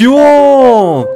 ¿Qué 0.00 0.06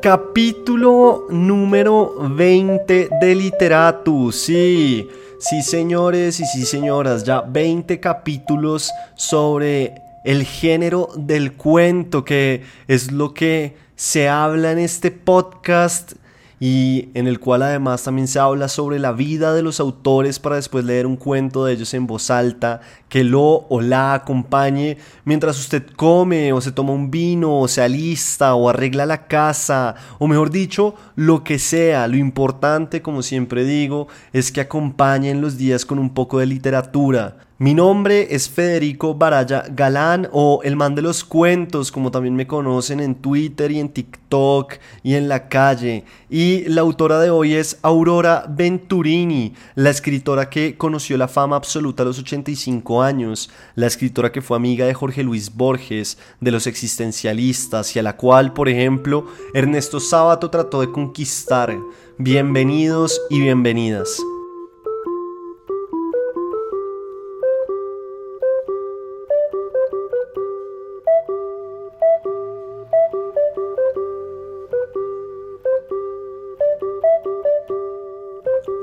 Capítulo 0.03 1.25
número 1.31 2.17
20 2.37 3.09
de 3.19 3.35
Literatus. 3.35 4.37
Sí, 4.37 5.09
sí 5.39 5.63
señores 5.63 6.39
y 6.39 6.45
sí 6.45 6.67
señoras, 6.67 7.25
ya 7.25 7.41
20 7.41 7.99
capítulos 7.99 8.93
sobre 9.15 9.95
el 10.23 10.45
género 10.45 11.09
del 11.17 11.55
cuento, 11.55 12.27
que 12.27 12.63
es 12.87 13.11
lo 13.11 13.33
que 13.33 13.75
se 13.97 14.29
habla 14.29 14.73
en 14.73 14.81
este 14.81 15.11
podcast 15.11 16.13
y 16.61 17.09
en 17.15 17.27
el 17.27 17.41
cual 17.41 17.63
además 17.63 18.03
también 18.03 18.29
se 18.29 18.39
habla 18.39 18.69
sobre 18.69 18.99
la 18.99 19.13
vida 19.13 19.53
de 19.53 19.63
los 19.63 19.81
autores 19.81 20.39
para 20.39 20.57
después 20.57 20.85
leer 20.85 21.07
un 21.07 21.17
cuento 21.17 21.65
de 21.65 21.75
ellos 21.75 21.93
en 21.95 22.07
voz 22.07 22.31
alta 22.31 22.81
que 23.09 23.25
lo 23.25 23.67
o 23.69 23.81
la 23.81 24.15
acompañe 24.15 24.99
mientras 25.25 25.59
usted 25.59 25.85
come 25.97 26.53
o 26.53 26.61
se 26.61 26.73
toma 26.73 26.93
un 26.93 27.11
vino 27.11 27.61
o 27.61 27.69
se 27.69 27.83
alista 27.83 28.55
o 28.55 28.69
arregla 28.69 29.07
la 29.07 29.27
casa 29.27 29.95
o 30.19 30.27
mejor 30.27 30.51
dicho, 30.51 30.95
lo 31.17 31.45
que 31.45 31.59
sea. 31.59 32.09
Lo 32.09 32.17
importante, 32.17 33.03
como 33.03 33.23
siempre 33.23 33.65
digo, 33.65 34.09
es 34.33 34.53
que 34.53 34.61
acompañen 34.61 35.41
los 35.41 35.57
días 35.57 35.85
con 35.85 35.99
un 35.99 36.15
poco 36.15 36.39
de 36.39 36.47
literatura. 36.47 37.37
Mi 37.57 37.73
nombre 37.73 38.35
es 38.35 38.51
Federico 38.51 39.15
Baraya 39.15 39.63
Galán 39.71 40.29
o 40.33 40.63
el 40.65 40.75
man 40.75 40.97
de 40.97 41.03
los 41.03 41.23
cuentos, 41.23 41.93
como 41.93 42.11
también 42.11 42.35
me 42.35 42.49
conocen 42.49 42.99
en 42.99 43.15
Twitter 43.15 43.71
y 43.71 43.79
en 43.79 43.91
TikTok 43.91 44.73
y 45.05 45.15
en 45.15 45.29
la 45.29 45.49
calle. 45.49 46.05
Y 46.29 46.65
la 46.65 46.81
autora 46.81 47.21
de 47.21 47.31
hoy 47.31 47.55
es 47.55 47.79
Aurora 47.83 48.45
Venturini, 48.49 49.55
la 49.77 49.91
escritora 49.91 50.51
que 50.51 50.77
conoció 50.77 51.17
la 51.17 51.29
fama 51.29 51.55
absoluta 51.55 52.03
a 52.03 52.07
los 52.07 52.19
85 52.19 53.01
años, 53.01 53.49
la 53.77 53.87
escritora 53.87 54.33
que 54.33 54.43
fue 54.43 54.57
amiga 54.57 54.87
de 54.87 54.95
Jorge 54.95 55.23
Luis 55.23 55.55
Borges, 55.55 56.19
de 56.41 56.51
los 56.51 56.67
existencialistas 56.67 57.95
y 57.95 58.01
a 58.01 58.03
la 58.03 58.17
cual, 58.17 58.53
por 58.53 58.69
ejemplo, 58.69 59.29
Ernesto 59.55 60.01
Sábato 60.01 60.51
trató 60.51 60.81
de 60.81 60.91
conquistar. 60.91 61.79
Bienvenidos 62.19 63.21
y 63.31 63.39
bienvenidas. 63.39 64.21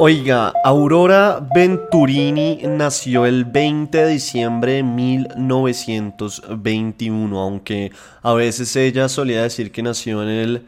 Oiga, 0.03 0.51
Aurora 0.63 1.47
Venturini 1.53 2.61
nació 2.67 3.27
el 3.27 3.45
20 3.45 3.95
de 3.95 4.13
diciembre 4.13 4.73
de 4.73 4.81
1921, 4.81 7.39
aunque 7.39 7.91
a 8.23 8.33
veces 8.33 8.75
ella 8.75 9.07
solía 9.09 9.43
decir 9.43 9.71
que 9.71 9.83
nació 9.83 10.23
en 10.23 10.29
el 10.29 10.65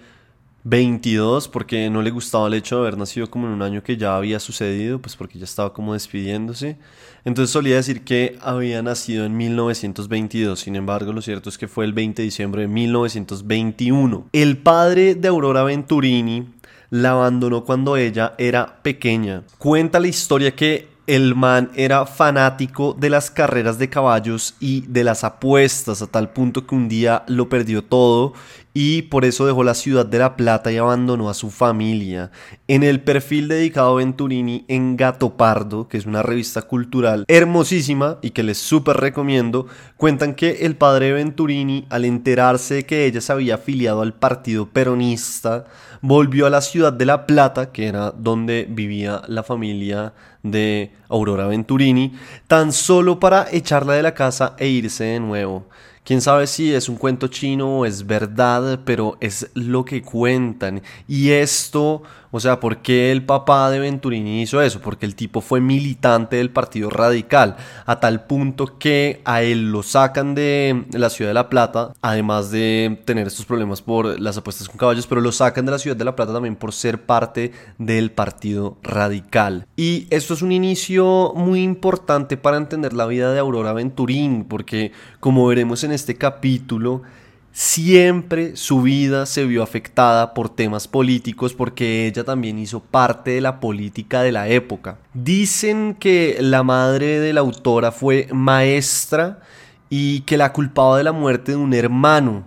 22 0.65 1.47
porque 1.47 1.89
no 1.89 2.03
le 2.03 2.11
gustaba 2.11 2.45
el 2.45 2.53
hecho 2.53 2.75
de 2.75 2.81
haber 2.81 2.95
nacido 2.95 3.31
como 3.31 3.47
en 3.47 3.53
un 3.53 3.63
año 3.63 3.81
que 3.81 3.97
ya 3.97 4.15
había 4.15 4.39
sucedido, 4.39 4.99
pues 4.99 5.15
porque 5.15 5.39
ya 5.39 5.45
estaba 5.45 5.73
como 5.73 5.93
despidiéndose. 5.93 6.77
Entonces 7.25 7.51
solía 7.51 7.77
decir 7.77 8.03
que 8.03 8.37
había 8.39 8.83
nacido 8.83 9.25
en 9.25 9.35
1922, 9.35 10.59
sin 10.59 10.75
embargo 10.75 11.11
lo 11.11 11.23
cierto 11.23 11.49
es 11.49 11.57
que 11.57 11.67
fue 11.67 11.85
el 11.85 11.93
20 11.93 12.21
de 12.21 12.25
diciembre 12.25 12.61
de 12.61 12.67
1921. 12.67 14.27
El 14.31 14.59
padre 14.59 15.15
de 15.15 15.27
Aurora 15.27 15.63
Venturini 15.63 16.45
la 16.93 17.13
abandonó 17.13 17.63
cuando 17.63 17.97
ella 17.97 18.35
era 18.37 18.77
pequeña. 18.83 19.41
Cuenta 19.57 19.99
la 19.99 20.09
historia 20.09 20.55
que 20.55 20.89
el 21.07 21.33
man 21.33 21.71
era 21.73 22.05
fanático 22.05 22.95
de 22.97 23.09
las 23.09 23.31
carreras 23.31 23.79
de 23.79 23.89
caballos 23.89 24.53
y 24.59 24.81
de 24.81 25.03
las 25.03 25.23
apuestas 25.23 26.03
a 26.03 26.07
tal 26.07 26.29
punto 26.29 26.67
que 26.67 26.75
un 26.75 26.87
día 26.87 27.23
lo 27.25 27.49
perdió 27.49 27.83
todo 27.83 28.33
y 28.75 29.03
por 29.03 29.25
eso 29.25 29.45
dejó 29.45 29.63
la 29.63 29.73
ciudad 29.73 30.05
de 30.05 30.19
La 30.19 30.35
Plata 30.35 30.71
y 30.71 30.77
abandonó 30.77 31.29
a 31.29 31.33
su 31.33 31.49
familia. 31.51 32.31
En 32.67 32.83
el 32.83 33.01
perfil 33.01 33.47
dedicado 33.47 33.93
a 33.93 33.95
Venturini 33.95 34.65
en 34.67 34.95
Gato 34.95 35.35
Pardo, 35.35 35.87
que 35.87 35.97
es 35.97 36.05
una 36.05 36.23
revista 36.23 36.61
cultural 36.63 37.25
hermosísima 37.27 38.17
y 38.21 38.31
que 38.31 38.43
les 38.43 38.57
súper 38.57 38.97
recomiendo, 38.97 39.67
cuentan 39.97 40.33
que 40.35 40.65
el 40.65 40.75
padre 40.75 41.11
Venturini, 41.13 41.85
al 41.89 42.05
enterarse 42.05 42.75
de 42.75 42.85
que 42.85 43.05
ella 43.05 43.19
se 43.19 43.31
había 43.31 43.55
afiliado 43.55 44.01
al 44.01 44.13
partido 44.13 44.69
peronista, 44.69 45.65
volvió 46.03 46.45
a 46.45 46.49
la 46.49 46.59
ciudad 46.59 46.91
de 46.91 47.05
La 47.05 47.25
Plata, 47.25 47.71
que 47.71 47.87
era 47.87 48.11
donde 48.11 48.67
vivía 48.69 49.21
la 49.27 49.41
familia 49.41 50.13
de 50.43 50.91
Aurora 51.07 51.47
Venturini, 51.47 52.13
tan 52.47 52.73
solo 52.73 53.21
para 53.21 53.47
echarla 53.49 53.93
de 53.93 54.03
la 54.03 54.13
casa 54.13 54.53
e 54.59 54.67
irse 54.67 55.05
de 55.05 55.21
nuevo. 55.21 55.65
Quién 56.03 56.19
sabe 56.19 56.47
si 56.47 56.73
es 56.73 56.89
un 56.89 56.97
cuento 56.97 57.29
chino 57.29 57.79
o 57.79 57.85
es 57.85 58.05
verdad, 58.05 58.81
pero 58.83 59.15
es 59.21 59.49
lo 59.53 59.85
que 59.85 60.01
cuentan. 60.01 60.81
Y 61.07 61.29
esto 61.29 62.03
o 62.35 62.39
sea, 62.39 62.59
¿por 62.59 62.77
qué 62.77 63.11
el 63.11 63.23
papá 63.23 63.69
de 63.69 63.77
Venturini 63.77 64.41
hizo 64.41 64.59
eso? 64.59 64.81
Porque 64.81 65.05
el 65.05 65.13
tipo 65.13 65.39
fue 65.39 65.61
militante 65.61 66.37
del 66.37 66.49
Partido 66.49 66.89
Radical, 66.89 67.57
a 67.85 67.99
tal 67.99 68.25
punto 68.25 68.79
que 68.79 69.21
a 69.23 69.43
él 69.43 69.71
lo 69.71 69.83
sacan 69.83 70.33
de 70.33 70.83
la 70.93 71.11
ciudad 71.11 71.29
de 71.29 71.35
La 71.35 71.47
Plata, 71.47 71.93
además 72.01 72.49
de 72.49 72.99
tener 73.05 73.27
estos 73.27 73.45
problemas 73.45 73.83
por 73.83 74.19
las 74.19 74.35
apuestas 74.35 74.67
con 74.67 74.79
caballos, 74.79 75.05
pero 75.05 75.21
lo 75.21 75.31
sacan 75.31 75.67
de 75.67 75.73
la 75.73 75.77
ciudad 75.77 75.95
de 75.95 76.05
La 76.05 76.15
Plata 76.15 76.33
también 76.33 76.55
por 76.55 76.73
ser 76.73 77.05
parte 77.05 77.51
del 77.77 78.09
Partido 78.09 78.77
Radical. 78.81 79.67
Y 79.75 80.07
esto 80.09 80.33
es 80.33 80.41
un 80.41 80.51
inicio 80.51 81.33
muy 81.35 81.61
importante 81.61 82.35
para 82.35 82.57
entender 82.57 82.93
la 82.93 83.05
vida 83.05 83.31
de 83.31 83.37
Aurora 83.37 83.73
Venturini, 83.73 84.43
porque 84.43 84.91
como 85.19 85.45
veremos 85.45 85.83
en 85.83 85.91
este 85.91 86.15
capítulo, 86.15 87.03
Siempre 87.55 88.55
su 88.55 88.81
vida 88.81 89.27
se 89.27 89.45
vio 89.45 89.61
afectada 89.61 90.33
por 90.33 90.49
temas 90.49 90.87
políticos 90.87 91.53
porque 91.53 92.07
ella 92.07 92.23
también 92.23 92.57
hizo 92.57 92.79
parte 92.79 93.29
de 93.29 93.41
la 93.41 93.59
política 93.59 94.23
de 94.23 94.31
la 94.31 94.47
época. 94.47 94.97
Dicen 95.13 95.95
que 95.99 96.37
la 96.39 96.63
madre 96.63 97.19
de 97.19 97.31
la 97.31 97.41
autora 97.41 97.91
fue 97.91 98.27
maestra 98.33 99.39
y 99.87 100.21
que 100.21 100.35
la 100.35 100.51
culpaba 100.51 100.97
de 100.97 101.03
la 101.03 101.11
muerte 101.11 101.51
de 101.51 101.57
un 101.57 101.75
hermano. 101.75 102.43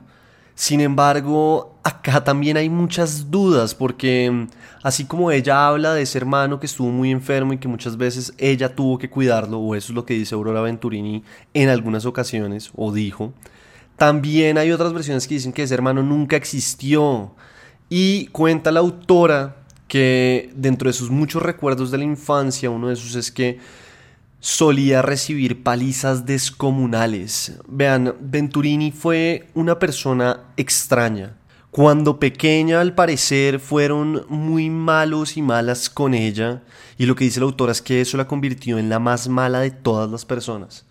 Sin 0.56 0.80
embargo, 0.80 1.78
acá 1.84 2.24
también 2.24 2.56
hay 2.56 2.68
muchas 2.68 3.30
dudas 3.30 3.76
porque 3.76 4.28
mm, 4.28 4.48
así 4.82 5.04
como 5.04 5.30
ella 5.30 5.68
habla 5.68 5.94
de 5.94 6.02
ese 6.02 6.18
hermano 6.18 6.58
que 6.58 6.66
estuvo 6.66 6.88
muy 6.88 7.12
enfermo 7.12 7.52
y 7.52 7.58
que 7.58 7.68
muchas 7.68 7.96
veces 7.96 8.34
ella 8.38 8.74
tuvo 8.74 8.98
que 8.98 9.08
cuidarlo, 9.08 9.60
o 9.60 9.76
eso 9.76 9.92
es 9.92 9.94
lo 9.94 10.04
que 10.04 10.14
dice 10.14 10.34
Aurora 10.34 10.62
Venturini 10.62 11.22
en 11.54 11.68
algunas 11.68 12.06
ocasiones, 12.06 12.72
o 12.74 12.92
dijo, 12.92 13.32
también 13.96 14.58
hay 14.58 14.70
otras 14.72 14.92
versiones 14.92 15.26
que 15.26 15.34
dicen 15.34 15.52
que 15.52 15.62
ese 15.62 15.74
hermano 15.74 16.02
nunca 16.02 16.36
existió. 16.36 17.34
Y 17.88 18.26
cuenta 18.28 18.72
la 18.72 18.80
autora 18.80 19.56
que 19.88 20.50
dentro 20.54 20.88
de 20.88 20.92
sus 20.92 21.10
muchos 21.10 21.42
recuerdos 21.42 21.90
de 21.90 21.98
la 21.98 22.04
infancia, 22.04 22.70
uno 22.70 22.88
de 22.88 22.94
esos 22.94 23.14
es 23.14 23.30
que 23.30 23.58
solía 24.40 25.02
recibir 25.02 25.62
palizas 25.62 26.26
descomunales. 26.26 27.58
Vean, 27.68 28.14
Venturini 28.20 28.92
fue 28.92 29.48
una 29.54 29.78
persona 29.78 30.40
extraña. 30.56 31.36
Cuando 31.70 32.18
pequeña, 32.18 32.80
al 32.80 32.94
parecer, 32.94 33.60
fueron 33.60 34.24
muy 34.28 34.70
malos 34.70 35.36
y 35.36 35.42
malas 35.42 35.90
con 35.90 36.14
ella, 36.14 36.62
y 36.96 37.06
lo 37.06 37.14
que 37.14 37.24
dice 37.24 37.40
la 37.40 37.46
autora 37.46 37.72
es 37.72 37.82
que 37.82 38.00
eso 38.00 38.16
la 38.16 38.26
convirtió 38.26 38.78
en 38.78 38.88
la 38.88 38.98
más 38.98 39.28
mala 39.28 39.60
de 39.60 39.70
todas 39.70 40.10
las 40.10 40.24
personas. 40.24 40.86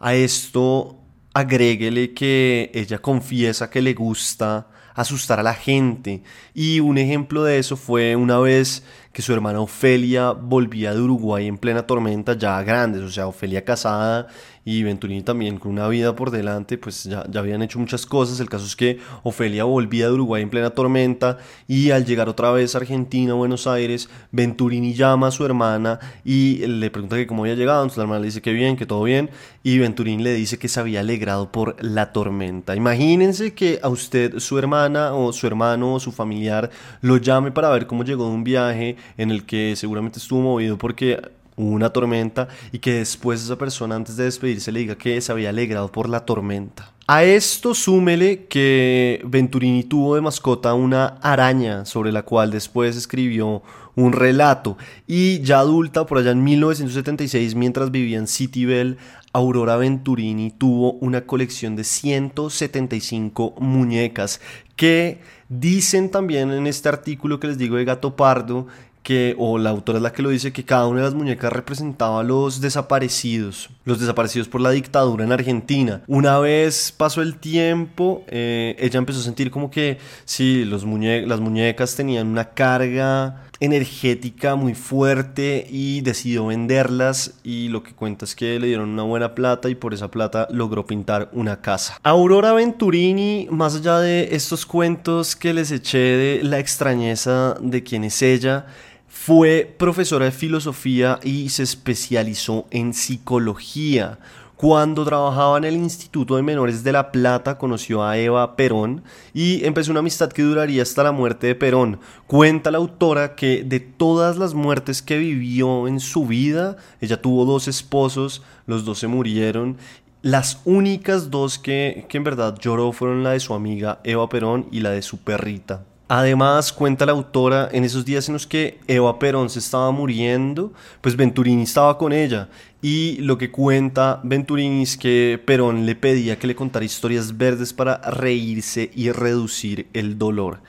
A 0.00 0.14
esto 0.14 1.01
agréguele 1.34 2.12
que 2.14 2.70
ella 2.74 2.98
confiesa 2.98 3.70
que 3.70 3.82
le 3.82 3.94
gusta 3.94 4.68
asustar 4.94 5.40
a 5.40 5.42
la 5.42 5.54
gente. 5.54 6.22
Y 6.54 6.80
un 6.80 6.98
ejemplo 6.98 7.44
de 7.44 7.58
eso 7.58 7.76
fue 7.76 8.16
una 8.16 8.38
vez 8.38 8.84
que 9.12 9.22
su 9.22 9.32
hermana 9.32 9.60
Ofelia 9.60 10.32
volvía 10.32 10.94
de 10.94 11.00
Uruguay 11.00 11.46
en 11.46 11.58
plena 11.58 11.86
tormenta, 11.86 12.36
ya 12.36 12.62
grandes, 12.62 13.02
o 13.02 13.10
sea, 13.10 13.26
Ofelia 13.26 13.64
casada 13.64 14.28
y 14.64 14.82
Venturini 14.84 15.22
también 15.22 15.58
con 15.58 15.72
una 15.72 15.88
vida 15.88 16.14
por 16.14 16.30
delante, 16.30 16.78
pues 16.78 17.04
ya, 17.04 17.24
ya 17.28 17.40
habían 17.40 17.62
hecho 17.62 17.78
muchas 17.78 18.06
cosas. 18.06 18.38
El 18.40 18.48
caso 18.48 18.64
es 18.64 18.76
que 18.76 19.00
Ofelia 19.24 19.64
volvía 19.64 20.06
de 20.06 20.12
Uruguay 20.12 20.42
en 20.42 20.50
plena 20.50 20.70
tormenta 20.70 21.38
y 21.66 21.90
al 21.90 22.04
llegar 22.04 22.28
otra 22.28 22.52
vez 22.52 22.74
a 22.74 22.78
Argentina, 22.78 23.34
Buenos 23.34 23.66
Aires, 23.66 24.08
Venturini 24.30 24.94
llama 24.94 25.28
a 25.28 25.30
su 25.30 25.44
hermana 25.44 25.98
y 26.24 26.64
le 26.66 26.90
pregunta 26.90 27.16
que 27.16 27.26
cómo 27.26 27.42
había 27.42 27.56
llegado, 27.56 27.82
entonces 27.82 27.98
la 27.98 28.04
hermana 28.04 28.20
le 28.20 28.26
dice 28.26 28.40
que 28.40 28.52
bien, 28.52 28.76
que 28.76 28.86
todo 28.86 29.02
bien, 29.02 29.30
y 29.64 29.78
Venturini 29.78 30.22
le 30.22 30.34
dice 30.34 30.58
que 30.58 30.68
se 30.68 30.78
había 30.78 31.00
alegrado 31.00 31.50
por 31.50 31.76
la 31.82 32.12
tormenta. 32.12 32.76
Imagínense 32.76 33.54
que 33.54 33.80
a 33.82 33.88
usted, 33.88 34.38
su 34.38 34.58
hermana 34.58 35.14
o 35.14 35.32
su 35.32 35.46
hermano 35.46 35.94
o 35.94 36.00
su 36.00 36.12
familiar 36.12 36.70
lo 37.00 37.16
llame 37.16 37.50
para 37.50 37.70
ver 37.70 37.86
cómo 37.86 38.04
llegó 38.04 38.26
de 38.26 38.30
un 38.30 38.44
viaje 38.44 38.96
en 39.16 39.30
el 39.30 39.44
que 39.44 39.74
seguramente 39.76 40.18
estuvo 40.18 40.40
movido 40.40 40.78
porque 40.78 41.20
hubo 41.56 41.70
una 41.70 41.90
tormenta 41.90 42.48
y 42.72 42.78
que 42.78 42.94
después 42.94 43.42
esa 43.42 43.56
persona 43.56 43.94
antes 43.94 44.16
de 44.16 44.24
despedirse 44.24 44.72
le 44.72 44.80
diga 44.80 44.96
que 44.96 45.20
se 45.20 45.32
había 45.32 45.50
alegrado 45.50 45.90
por 45.90 46.08
la 46.08 46.24
tormenta. 46.24 46.92
A 47.06 47.24
esto 47.24 47.74
súmele 47.74 48.46
que 48.46 49.20
Venturini 49.24 49.82
tuvo 49.84 50.14
de 50.14 50.20
mascota 50.20 50.72
una 50.74 51.06
araña 51.20 51.84
sobre 51.84 52.12
la 52.12 52.22
cual 52.22 52.50
después 52.50 52.96
escribió 52.96 53.62
un 53.94 54.12
relato 54.12 54.78
y 55.06 55.40
ya 55.40 55.58
adulta 55.58 56.06
por 56.06 56.18
allá 56.18 56.30
en 56.30 56.42
1976 56.42 57.54
mientras 57.56 57.90
vivía 57.90 58.18
en 58.18 58.26
City 58.26 58.64
Bell 58.64 58.96
Aurora 59.34 59.76
Venturini 59.76 60.50
tuvo 60.50 60.92
una 60.94 61.22
colección 61.26 61.76
de 61.76 61.84
175 61.84 63.56
muñecas 63.58 64.40
que 64.76 65.20
dicen 65.48 66.10
también 66.10 66.50
en 66.52 66.66
este 66.66 66.88
artículo 66.88 67.40
que 67.40 67.48
les 67.48 67.58
digo 67.58 67.76
de 67.76 67.84
Gato 67.84 68.16
Pardo 68.16 68.66
que, 69.02 69.34
o 69.38 69.58
la 69.58 69.70
autora 69.70 69.98
es 69.98 70.02
la 70.02 70.12
que 70.12 70.22
lo 70.22 70.30
dice, 70.30 70.52
que 70.52 70.64
cada 70.64 70.86
una 70.86 71.00
de 71.00 71.06
las 71.06 71.14
muñecas 71.14 71.52
representaba 71.52 72.20
a 72.20 72.22
los 72.22 72.60
desaparecidos, 72.60 73.70
los 73.84 74.00
desaparecidos 74.00 74.48
por 74.48 74.60
la 74.60 74.70
dictadura 74.70 75.24
en 75.24 75.32
Argentina. 75.32 76.02
Una 76.06 76.38
vez 76.38 76.92
pasó 76.96 77.22
el 77.22 77.36
tiempo, 77.36 78.24
eh, 78.28 78.76
ella 78.78 78.98
empezó 78.98 79.20
a 79.20 79.22
sentir 79.22 79.50
como 79.50 79.70
que 79.70 79.98
sí, 80.24 80.64
las 80.64 80.84
muñecas 80.84 81.96
tenían 81.96 82.28
una 82.28 82.50
carga 82.50 83.42
energética 83.62 84.56
muy 84.56 84.74
fuerte 84.74 85.64
y 85.70 86.00
decidió 86.00 86.46
venderlas 86.46 87.34
y 87.44 87.68
lo 87.68 87.84
que 87.84 87.94
cuenta 87.94 88.24
es 88.24 88.34
que 88.34 88.58
le 88.58 88.66
dieron 88.66 88.88
una 88.90 89.04
buena 89.04 89.36
plata 89.36 89.68
y 89.68 89.76
por 89.76 89.94
esa 89.94 90.10
plata 90.10 90.48
logró 90.50 90.84
pintar 90.84 91.28
una 91.32 91.60
casa. 91.60 91.96
Aurora 92.02 92.52
Venturini, 92.54 93.46
más 93.52 93.76
allá 93.76 94.00
de 94.00 94.30
estos 94.32 94.66
cuentos 94.66 95.36
que 95.36 95.54
les 95.54 95.70
eché 95.70 95.98
de 95.98 96.40
la 96.42 96.58
extrañeza 96.58 97.54
de 97.60 97.84
quién 97.84 98.02
es 98.02 98.20
ella, 98.22 98.66
fue 99.12 99.72
profesora 99.78 100.24
de 100.24 100.32
filosofía 100.32 101.20
y 101.22 101.50
se 101.50 101.62
especializó 101.62 102.66
en 102.70 102.94
psicología. 102.94 104.18
Cuando 104.56 105.04
trabajaba 105.04 105.58
en 105.58 105.64
el 105.64 105.74
Instituto 105.74 106.34
de 106.34 106.42
Menores 106.42 106.82
de 106.82 106.92
La 106.92 107.12
Plata 107.12 107.58
conoció 107.58 108.02
a 108.02 108.16
Eva 108.16 108.56
Perón 108.56 109.04
y 109.34 109.64
empezó 109.64 109.90
una 109.90 110.00
amistad 110.00 110.32
que 110.32 110.42
duraría 110.42 110.82
hasta 110.82 111.02
la 111.02 111.12
muerte 111.12 111.46
de 111.46 111.54
Perón. 111.54 112.00
Cuenta 112.26 112.70
la 112.70 112.78
autora 112.78 113.34
que 113.36 113.62
de 113.62 113.80
todas 113.80 114.38
las 114.38 114.54
muertes 114.54 115.02
que 115.02 115.18
vivió 115.18 115.86
en 115.86 116.00
su 116.00 116.26
vida, 116.26 116.78
ella 117.00 117.20
tuvo 117.20 117.44
dos 117.44 117.68
esposos, 117.68 118.42
los 118.66 118.84
dos 118.84 118.98
se 118.98 119.08
murieron 119.08 119.76
las 120.22 120.60
únicas 120.64 121.30
dos 121.30 121.58
que, 121.58 122.06
que, 122.08 122.16
en 122.16 122.24
verdad 122.24 122.56
lloró 122.58 122.92
fueron 122.92 123.24
la 123.24 123.32
de 123.32 123.40
su 123.40 123.54
amiga 123.54 124.00
Eva 124.04 124.28
Perón 124.28 124.68
y 124.70 124.80
la 124.80 124.90
de 124.90 125.02
su 125.02 125.18
perrita. 125.18 125.84
Además, 126.14 126.74
cuenta 126.74 127.06
la 127.06 127.12
autora, 127.12 127.70
en 127.72 127.84
esos 127.84 128.04
días 128.04 128.28
en 128.28 128.34
los 128.34 128.46
que 128.46 128.78
Eva 128.86 129.18
Perón 129.18 129.48
se 129.48 129.60
estaba 129.60 129.90
muriendo, 129.92 130.74
pues 131.00 131.16
Venturini 131.16 131.62
estaba 131.62 131.96
con 131.96 132.12
ella. 132.12 132.50
Y 132.82 133.16
lo 133.22 133.38
que 133.38 133.50
cuenta 133.50 134.20
Venturini 134.22 134.82
es 134.82 134.98
que 134.98 135.40
Perón 135.42 135.86
le 135.86 135.94
pedía 135.94 136.38
que 136.38 136.46
le 136.46 136.54
contara 136.54 136.84
historias 136.84 137.38
verdes 137.38 137.72
para 137.72 137.96
reírse 137.96 138.90
y 138.94 139.10
reducir 139.10 139.86
el 139.94 140.18
dolor. 140.18 140.60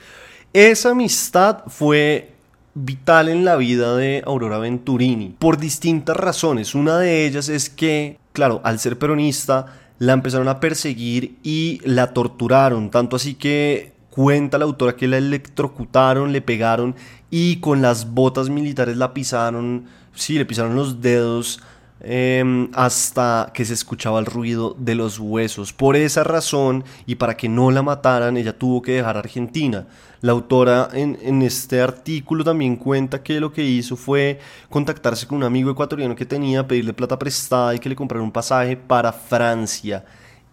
Esa 0.53 0.91
amistad 0.91 1.63
fue 1.67 2.31
vital 2.73 3.27
en 3.27 3.43
la 3.43 3.57
vida 3.57 3.97
de 3.97 4.23
Aurora 4.25 4.59
Venturini 4.59 5.35
por 5.37 5.57
distintas 5.57 6.15
razones. 6.15 6.73
Una 6.73 6.99
de 6.99 7.25
ellas 7.25 7.49
es 7.49 7.69
que, 7.69 8.17
claro, 8.31 8.61
al 8.63 8.79
ser 8.79 8.97
peronista, 8.97 9.65
la 9.99 10.13
empezaron 10.13 10.47
a 10.47 10.61
perseguir 10.61 11.35
y 11.43 11.81
la 11.83 12.13
torturaron, 12.13 12.89
tanto 12.91 13.17
así 13.17 13.35
que 13.35 13.92
Cuenta 14.13 14.59
la 14.59 14.65
autora 14.65 14.95
que 14.95 15.07
la 15.07 15.17
electrocutaron, 15.17 16.31
le 16.31 16.41
pegaron 16.43 16.93
y 17.31 17.55
con 17.55 17.81
las 17.81 18.13
botas 18.13 18.47
militares 18.47 18.95
la 18.95 19.11
pisaron, 19.11 19.85
sí, 20.13 20.37
le 20.37 20.45
pisaron 20.45 20.75
los 20.75 21.01
dedos 21.01 21.59
em, 21.99 22.69
hasta 22.75 23.49
que 23.55 23.65
se 23.65 23.73
escuchaba 23.73 24.19
el 24.19 24.27
ruido 24.27 24.75
de 24.77 24.93
los 24.93 25.17
huesos. 25.17 25.73
Por 25.73 25.95
esa 25.95 26.23
razón 26.23 26.83
y 27.07 27.15
para 27.15 27.35
que 27.35 27.49
no 27.49 27.71
la 27.71 27.81
mataran, 27.81 28.37
ella 28.37 28.55
tuvo 28.55 28.83
que 28.83 28.91
dejar 28.91 29.17
Argentina. 29.17 29.87
La 30.21 30.33
autora 30.33 30.89
en, 30.93 31.17
en, 31.23 31.41
este 31.41 31.81
artículo 31.81 32.43
también 32.43 32.75
cuenta 32.75 33.23
que 33.23 33.39
lo 33.39 33.51
que 33.51 33.63
hizo 33.63 33.95
fue 33.95 34.39
contactarse 34.69 35.25
con 35.25 35.39
un 35.39 35.43
amigo 35.43 35.71
ecuatoriano 35.71 36.15
que 36.15 36.27
tenía, 36.27 36.67
pedirle 36.67 36.93
plata 36.93 37.17
prestada 37.17 37.73
y 37.73 37.79
que 37.79 37.89
le 37.89 37.95
comprara 37.95 38.23
un 38.23 38.31
pasaje 38.31 38.77
para 38.77 39.11
Francia. 39.11 40.05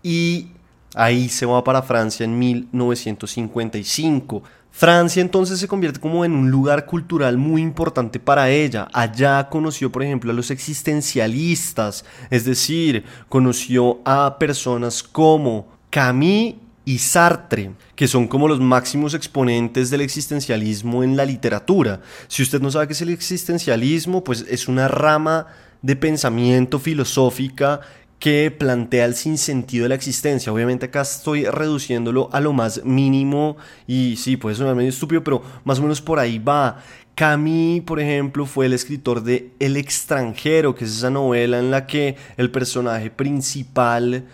Y 0.02 0.48
Ahí 0.94 1.28
se 1.28 1.46
va 1.46 1.62
para 1.62 1.82
Francia 1.82 2.24
en 2.24 2.38
1955. 2.38 4.42
Francia 4.72 5.20
entonces 5.20 5.58
se 5.58 5.68
convierte 5.68 6.00
como 6.00 6.24
en 6.24 6.32
un 6.32 6.50
lugar 6.50 6.86
cultural 6.86 7.36
muy 7.36 7.62
importante 7.62 8.18
para 8.18 8.50
ella. 8.50 8.88
Allá 8.92 9.48
conoció, 9.48 9.92
por 9.92 10.02
ejemplo, 10.02 10.30
a 10.30 10.34
los 10.34 10.50
existencialistas, 10.50 12.04
es 12.30 12.44
decir, 12.44 13.04
conoció 13.28 14.00
a 14.04 14.38
personas 14.38 15.02
como 15.02 15.68
Camus 15.90 16.54
y 16.84 16.98
Sartre, 16.98 17.72
que 17.94 18.08
son 18.08 18.26
como 18.26 18.48
los 18.48 18.60
máximos 18.60 19.14
exponentes 19.14 19.90
del 19.90 20.00
existencialismo 20.00 21.04
en 21.04 21.16
la 21.16 21.24
literatura. 21.24 22.00
Si 22.26 22.42
usted 22.42 22.60
no 22.60 22.70
sabe 22.70 22.88
qué 22.88 22.94
es 22.94 23.02
el 23.02 23.10
existencialismo, 23.10 24.24
pues 24.24 24.44
es 24.48 24.66
una 24.66 24.88
rama 24.88 25.46
de 25.82 25.96
pensamiento 25.96 26.78
filosófica 26.78 27.80
que 28.20 28.54
plantea 28.56 29.06
el 29.06 29.14
sinsentido 29.14 29.84
de 29.84 29.88
la 29.88 29.94
existencia. 29.96 30.52
Obviamente 30.52 30.86
acá 30.86 31.00
estoy 31.00 31.46
reduciéndolo 31.46 32.28
a 32.32 32.40
lo 32.40 32.52
más 32.52 32.84
mínimo 32.84 33.56
y 33.86 34.16
sí, 34.16 34.36
puede 34.36 34.54
sonar 34.54 34.76
medio 34.76 34.90
estúpido, 34.90 35.24
pero 35.24 35.42
más 35.64 35.78
o 35.78 35.82
menos 35.82 36.02
por 36.02 36.18
ahí 36.18 36.38
va. 36.38 36.82
Camus, 37.14 37.80
por 37.80 37.98
ejemplo, 37.98 38.46
fue 38.46 38.66
el 38.66 38.74
escritor 38.74 39.22
de 39.22 39.52
El 39.58 39.76
extranjero, 39.76 40.74
que 40.74 40.84
es 40.84 40.98
esa 40.98 41.10
novela 41.10 41.58
en 41.58 41.70
la 41.70 41.86
que 41.86 42.16
el 42.36 42.50
personaje 42.50 43.10
principal, 43.10 44.26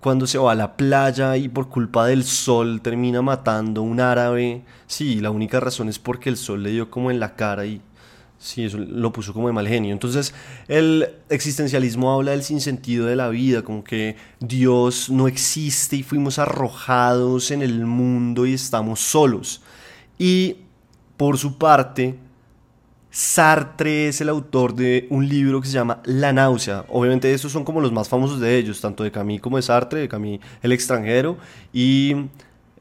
cuando 0.00 0.26
se 0.26 0.38
va 0.38 0.52
a 0.52 0.54
la 0.54 0.76
playa 0.76 1.36
y 1.38 1.48
por 1.48 1.68
culpa 1.68 2.06
del 2.06 2.24
sol 2.24 2.80
termina 2.82 3.22
matando 3.22 3.80
a 3.80 3.84
un 3.84 4.00
árabe, 4.00 4.62
sí, 4.86 5.18
la 5.20 5.30
única 5.30 5.60
razón 5.60 5.88
es 5.88 5.98
porque 5.98 6.28
el 6.28 6.36
sol 6.36 6.62
le 6.62 6.70
dio 6.70 6.90
como 6.90 7.10
en 7.10 7.20
la 7.20 7.36
cara 7.36 7.64
y 7.66 7.80
Sí, 8.42 8.64
eso 8.64 8.78
lo 8.78 9.12
puso 9.12 9.34
como 9.34 9.48
de 9.48 9.52
mal 9.52 9.68
genio. 9.68 9.92
Entonces, 9.92 10.32
el 10.66 11.10
existencialismo 11.28 12.10
habla 12.10 12.30
del 12.30 12.42
sinsentido 12.42 13.04
de 13.04 13.14
la 13.14 13.28
vida, 13.28 13.60
como 13.60 13.84
que 13.84 14.16
Dios 14.40 15.10
no 15.10 15.28
existe 15.28 15.96
y 15.96 16.02
fuimos 16.02 16.38
arrojados 16.38 17.50
en 17.50 17.60
el 17.60 17.84
mundo 17.84 18.46
y 18.46 18.54
estamos 18.54 19.00
solos. 19.00 19.60
Y 20.18 20.56
por 21.18 21.36
su 21.36 21.58
parte, 21.58 22.16
Sartre 23.10 24.08
es 24.08 24.22
el 24.22 24.30
autor 24.30 24.74
de 24.74 25.06
un 25.10 25.28
libro 25.28 25.60
que 25.60 25.66
se 25.66 25.74
llama 25.74 26.00
La 26.06 26.32
náusea. 26.32 26.86
Obviamente 26.88 27.30
estos 27.34 27.52
son 27.52 27.64
como 27.64 27.82
los 27.82 27.92
más 27.92 28.08
famosos 28.08 28.40
de 28.40 28.56
ellos, 28.56 28.80
tanto 28.80 29.04
de 29.04 29.10
Camus 29.10 29.42
como 29.42 29.58
de 29.58 29.62
Sartre, 29.62 30.00
de 30.00 30.08
Camus 30.08 30.40
el 30.62 30.72
extranjero 30.72 31.36
y 31.74 32.14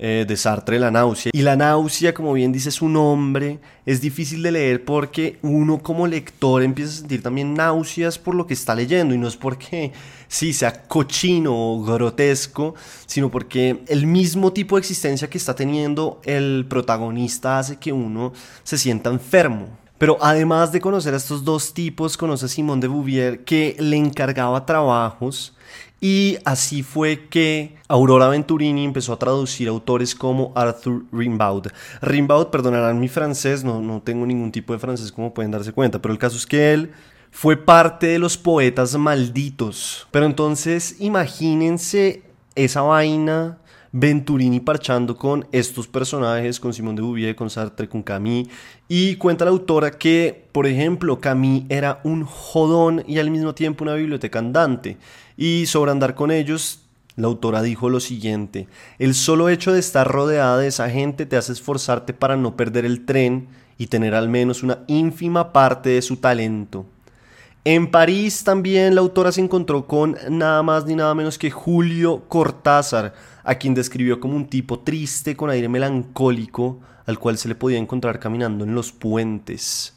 eh, 0.02 0.24
de 0.26 0.38
Sartre, 0.38 0.80
La 0.80 0.92
náusea. 0.92 1.32
Y 1.36 1.42
la 1.42 1.58
náusea, 1.58 2.14
como 2.14 2.32
bien 2.32 2.54
dice 2.54 2.72
su 2.72 2.88
nombre, 2.88 3.60
es 3.86 4.00
difícil 4.00 4.42
de 4.42 4.52
leer 4.52 4.86
porque 4.86 5.40
uno 5.42 5.80
como 5.80 6.08
lector 6.08 6.64
empieza 6.64 6.94
a 6.94 6.98
sentir 7.00 7.22
también 7.22 7.54
náuseas 7.54 8.18
por 8.18 8.34
lo 8.34 8.48
que 8.48 8.54
está 8.54 8.74
leyendo 8.74 9.14
y 9.14 9.18
no 9.18 9.28
es 9.28 9.36
porque 9.36 9.92
sí 10.30 10.54
sea 10.54 10.84
cochino 10.88 11.54
o 11.54 11.84
grotesco, 11.84 12.76
sino 13.06 13.30
porque 13.30 13.84
el 13.88 14.08
mismo 14.08 14.54
tipo 14.54 14.78
de 14.78 14.80
existencia 14.80 15.30
que 15.30 15.38
está 15.38 15.54
teniendo 15.54 16.22
el 16.24 16.66
protagonista 16.70 17.60
hace 17.60 17.76
que 17.76 17.92
uno 17.92 18.32
se 18.64 18.78
sienta 18.78 19.10
enfermo. 19.10 19.68
Pero 19.98 20.18
además 20.22 20.72
de 20.72 20.80
conocer 20.80 21.14
a 21.14 21.18
estos 21.18 21.44
dos 21.44 21.74
tipos, 21.74 22.16
conoce 22.16 22.46
a 22.46 22.48
Simón 22.48 22.80
de 22.80 22.88
Bouvier 22.88 23.44
que 23.44 23.76
le 23.80 23.98
encargaba 23.98 24.66
trabajos 24.66 25.54
y 26.02 26.38
así 26.46 26.82
fue 26.82 27.28
que 27.30 27.78
Aurora 27.88 28.30
Venturini 28.30 28.86
empezó 28.86 29.14
a 29.14 29.20
traducir 29.20 29.68
autores 29.68 30.16
como 30.16 30.52
Arthur 30.56 31.06
Rimbaud. 31.12 31.68
Rimbaud, 32.02 32.48
perdonarán 32.48 33.00
mi 33.00 33.08
francés, 33.08 33.64
no, 33.64 33.82
no 33.82 34.02
tengo 34.02 34.26
ningún 34.26 34.52
tipo 34.52 34.74
de 34.74 34.80
francés 34.80 35.12
como 35.12 35.34
pueden 35.34 35.52
darse 35.52 35.74
cuenta, 35.74 36.02
pero 36.02 36.14
el 36.14 36.20
caso 36.20 36.38
es 36.38 36.46
que 36.46 36.74
él 36.74 36.92
fue 37.32 37.58
parte 37.58 38.08
de 38.08 38.20
los 38.20 38.38
poetas 38.38 38.98
malditos. 38.98 40.08
Pero 40.12 40.26
entonces 40.26 40.96
imagínense 41.00 42.24
esa 42.56 42.82
vaina 42.82 43.59
Venturini 43.92 44.60
parchando 44.60 45.18
con 45.18 45.48
estos 45.52 45.88
personajes, 45.88 46.60
con 46.60 46.74
Simón 46.74 46.96
de 46.96 47.02
Bouvier, 47.02 47.36
con 47.36 47.50
Sartre, 47.50 47.90
con 47.90 48.04
Camille. 48.04 48.50
Y 48.88 49.16
cuenta 49.16 49.46
la 49.46 49.52
autora 49.52 49.92
que, 49.92 50.46
por 50.52 50.68
ejemplo, 50.68 51.20
Camille 51.20 51.66
era 51.70 52.00
un 52.04 52.24
jodón 52.24 53.04
y 53.08 53.20
al 53.20 53.32
mismo 53.32 53.56
tiempo 53.56 53.84
una 53.84 53.96
biblioteca 53.96 54.40
andante. 54.40 54.98
Y 55.38 55.66
sobre 55.66 55.92
andar 55.92 56.16
con 56.16 56.32
ellos, 56.32 56.82
la 57.16 57.28
autora 57.28 57.62
dijo 57.62 57.90
lo 57.90 58.00
siguiente, 58.00 58.68
el 58.98 59.14
solo 59.14 59.50
hecho 59.50 59.74
de 59.74 59.80
estar 59.80 60.08
rodeada 60.08 60.58
de 60.58 60.68
esa 60.68 60.90
gente 60.90 61.26
te 61.26 61.36
hace 61.36 61.52
esforzarte 61.52 62.14
para 62.14 62.38
no 62.38 62.56
perder 62.56 62.86
el 62.86 63.06
tren 63.06 63.48
y 63.78 63.88
tener 63.88 64.16
al 64.16 64.30
menos 64.30 64.64
una 64.64 64.80
ínfima 64.88 65.52
parte 65.52 65.90
de 65.90 66.02
su 66.02 66.18
talento. 66.18 66.86
En 67.66 67.92
París 67.92 68.46
también 68.46 68.96
la 68.96 69.02
autora 69.02 69.34
se 69.34 69.42
encontró 69.42 69.86
con 69.86 70.16
nada 70.30 70.64
más 70.64 70.86
ni 70.86 70.96
nada 70.96 71.14
menos 71.14 71.38
que 71.38 71.52
Julio 71.52 72.24
Cortázar, 72.30 73.14
a 73.44 73.56
quien 73.56 73.74
describió 73.74 74.22
como 74.22 74.38
un 74.38 74.48
tipo 74.48 74.80
triste 74.80 75.36
con 75.36 75.50
aire 75.50 75.68
melancólico, 75.68 76.80
al 77.06 77.20
cual 77.20 77.38
se 77.38 77.50
le 77.50 77.56
podía 77.56 77.78
encontrar 77.78 78.20
caminando 78.20 78.64
en 78.64 78.74
los 78.74 78.94
puentes. 78.94 79.94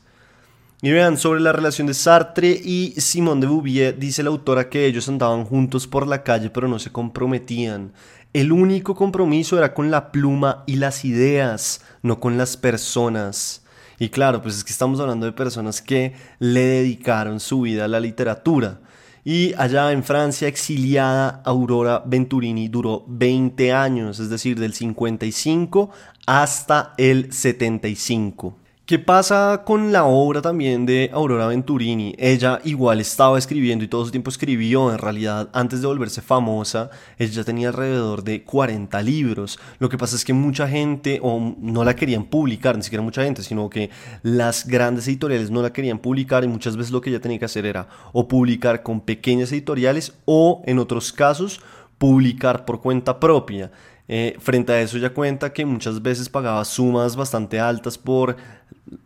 Y 0.84 0.90
vean, 0.90 1.16
sobre 1.16 1.38
la 1.38 1.52
relación 1.52 1.86
de 1.86 1.94
Sartre 1.94 2.50
y 2.50 2.94
Simone 2.96 3.42
de 3.42 3.46
Bouvier, 3.46 3.96
dice 3.96 4.24
la 4.24 4.30
autora 4.30 4.68
que 4.68 4.84
ellos 4.84 5.08
andaban 5.08 5.44
juntos 5.44 5.86
por 5.86 6.08
la 6.08 6.24
calle 6.24 6.50
pero 6.50 6.66
no 6.66 6.80
se 6.80 6.90
comprometían. 6.90 7.92
El 8.32 8.50
único 8.50 8.96
compromiso 8.96 9.56
era 9.56 9.74
con 9.74 9.92
la 9.92 10.10
pluma 10.10 10.64
y 10.66 10.76
las 10.76 11.04
ideas, 11.04 11.82
no 12.02 12.18
con 12.18 12.36
las 12.36 12.56
personas. 12.56 13.61
Y 14.02 14.08
claro, 14.08 14.42
pues 14.42 14.56
es 14.56 14.64
que 14.64 14.72
estamos 14.72 14.98
hablando 14.98 15.26
de 15.26 15.30
personas 15.30 15.80
que 15.80 16.12
le 16.40 16.62
dedicaron 16.62 17.38
su 17.38 17.60
vida 17.60 17.84
a 17.84 17.88
la 17.88 18.00
literatura. 18.00 18.80
Y 19.22 19.54
allá 19.56 19.92
en 19.92 20.02
Francia, 20.02 20.48
exiliada, 20.48 21.40
Aurora 21.44 22.02
Venturini 22.04 22.66
duró 22.66 23.04
20 23.06 23.72
años, 23.72 24.18
es 24.18 24.28
decir, 24.28 24.58
del 24.58 24.74
55 24.74 25.90
hasta 26.26 26.94
el 26.98 27.32
75. 27.32 28.56
¿Qué 28.92 28.98
pasa 28.98 29.62
con 29.64 29.90
la 29.90 30.04
obra 30.04 30.42
también 30.42 30.84
de 30.84 31.08
Aurora 31.14 31.46
Venturini? 31.46 32.14
Ella 32.18 32.60
igual 32.62 33.00
estaba 33.00 33.38
escribiendo 33.38 33.86
y 33.86 33.88
todo 33.88 34.04
su 34.04 34.10
tiempo 34.10 34.28
escribió. 34.28 34.92
En 34.92 34.98
realidad, 34.98 35.48
antes 35.54 35.80
de 35.80 35.86
volverse 35.86 36.20
famosa, 36.20 36.90
ella 37.16 37.42
tenía 37.42 37.68
alrededor 37.68 38.22
de 38.22 38.44
40 38.44 39.00
libros. 39.00 39.58
Lo 39.78 39.88
que 39.88 39.96
pasa 39.96 40.14
es 40.14 40.26
que 40.26 40.34
mucha 40.34 40.68
gente, 40.68 41.20
o 41.22 41.54
no 41.58 41.84
la 41.84 41.96
querían 41.96 42.24
publicar, 42.24 42.76
ni 42.76 42.82
siquiera 42.82 43.02
mucha 43.02 43.24
gente, 43.24 43.42
sino 43.42 43.70
que 43.70 43.88
las 44.22 44.66
grandes 44.66 45.08
editoriales 45.08 45.50
no 45.50 45.62
la 45.62 45.72
querían 45.72 45.98
publicar 45.98 46.44
y 46.44 46.48
muchas 46.48 46.76
veces 46.76 46.92
lo 46.92 47.00
que 47.00 47.08
ella 47.08 47.20
tenía 47.22 47.38
que 47.38 47.46
hacer 47.46 47.64
era 47.64 47.88
o 48.12 48.28
publicar 48.28 48.82
con 48.82 49.00
pequeñas 49.00 49.52
editoriales 49.52 50.12
o, 50.26 50.60
en 50.66 50.78
otros 50.78 51.14
casos, 51.14 51.62
publicar 51.96 52.66
por 52.66 52.82
cuenta 52.82 53.18
propia. 53.18 53.70
Eh, 54.08 54.36
frente 54.40 54.72
a 54.72 54.80
eso 54.82 54.98
ella 54.98 55.14
cuenta 55.14 55.52
que 55.54 55.64
muchas 55.64 56.02
veces 56.02 56.28
pagaba 56.28 56.64
sumas 56.66 57.16
bastante 57.16 57.60
altas 57.60 57.96
por 57.96 58.36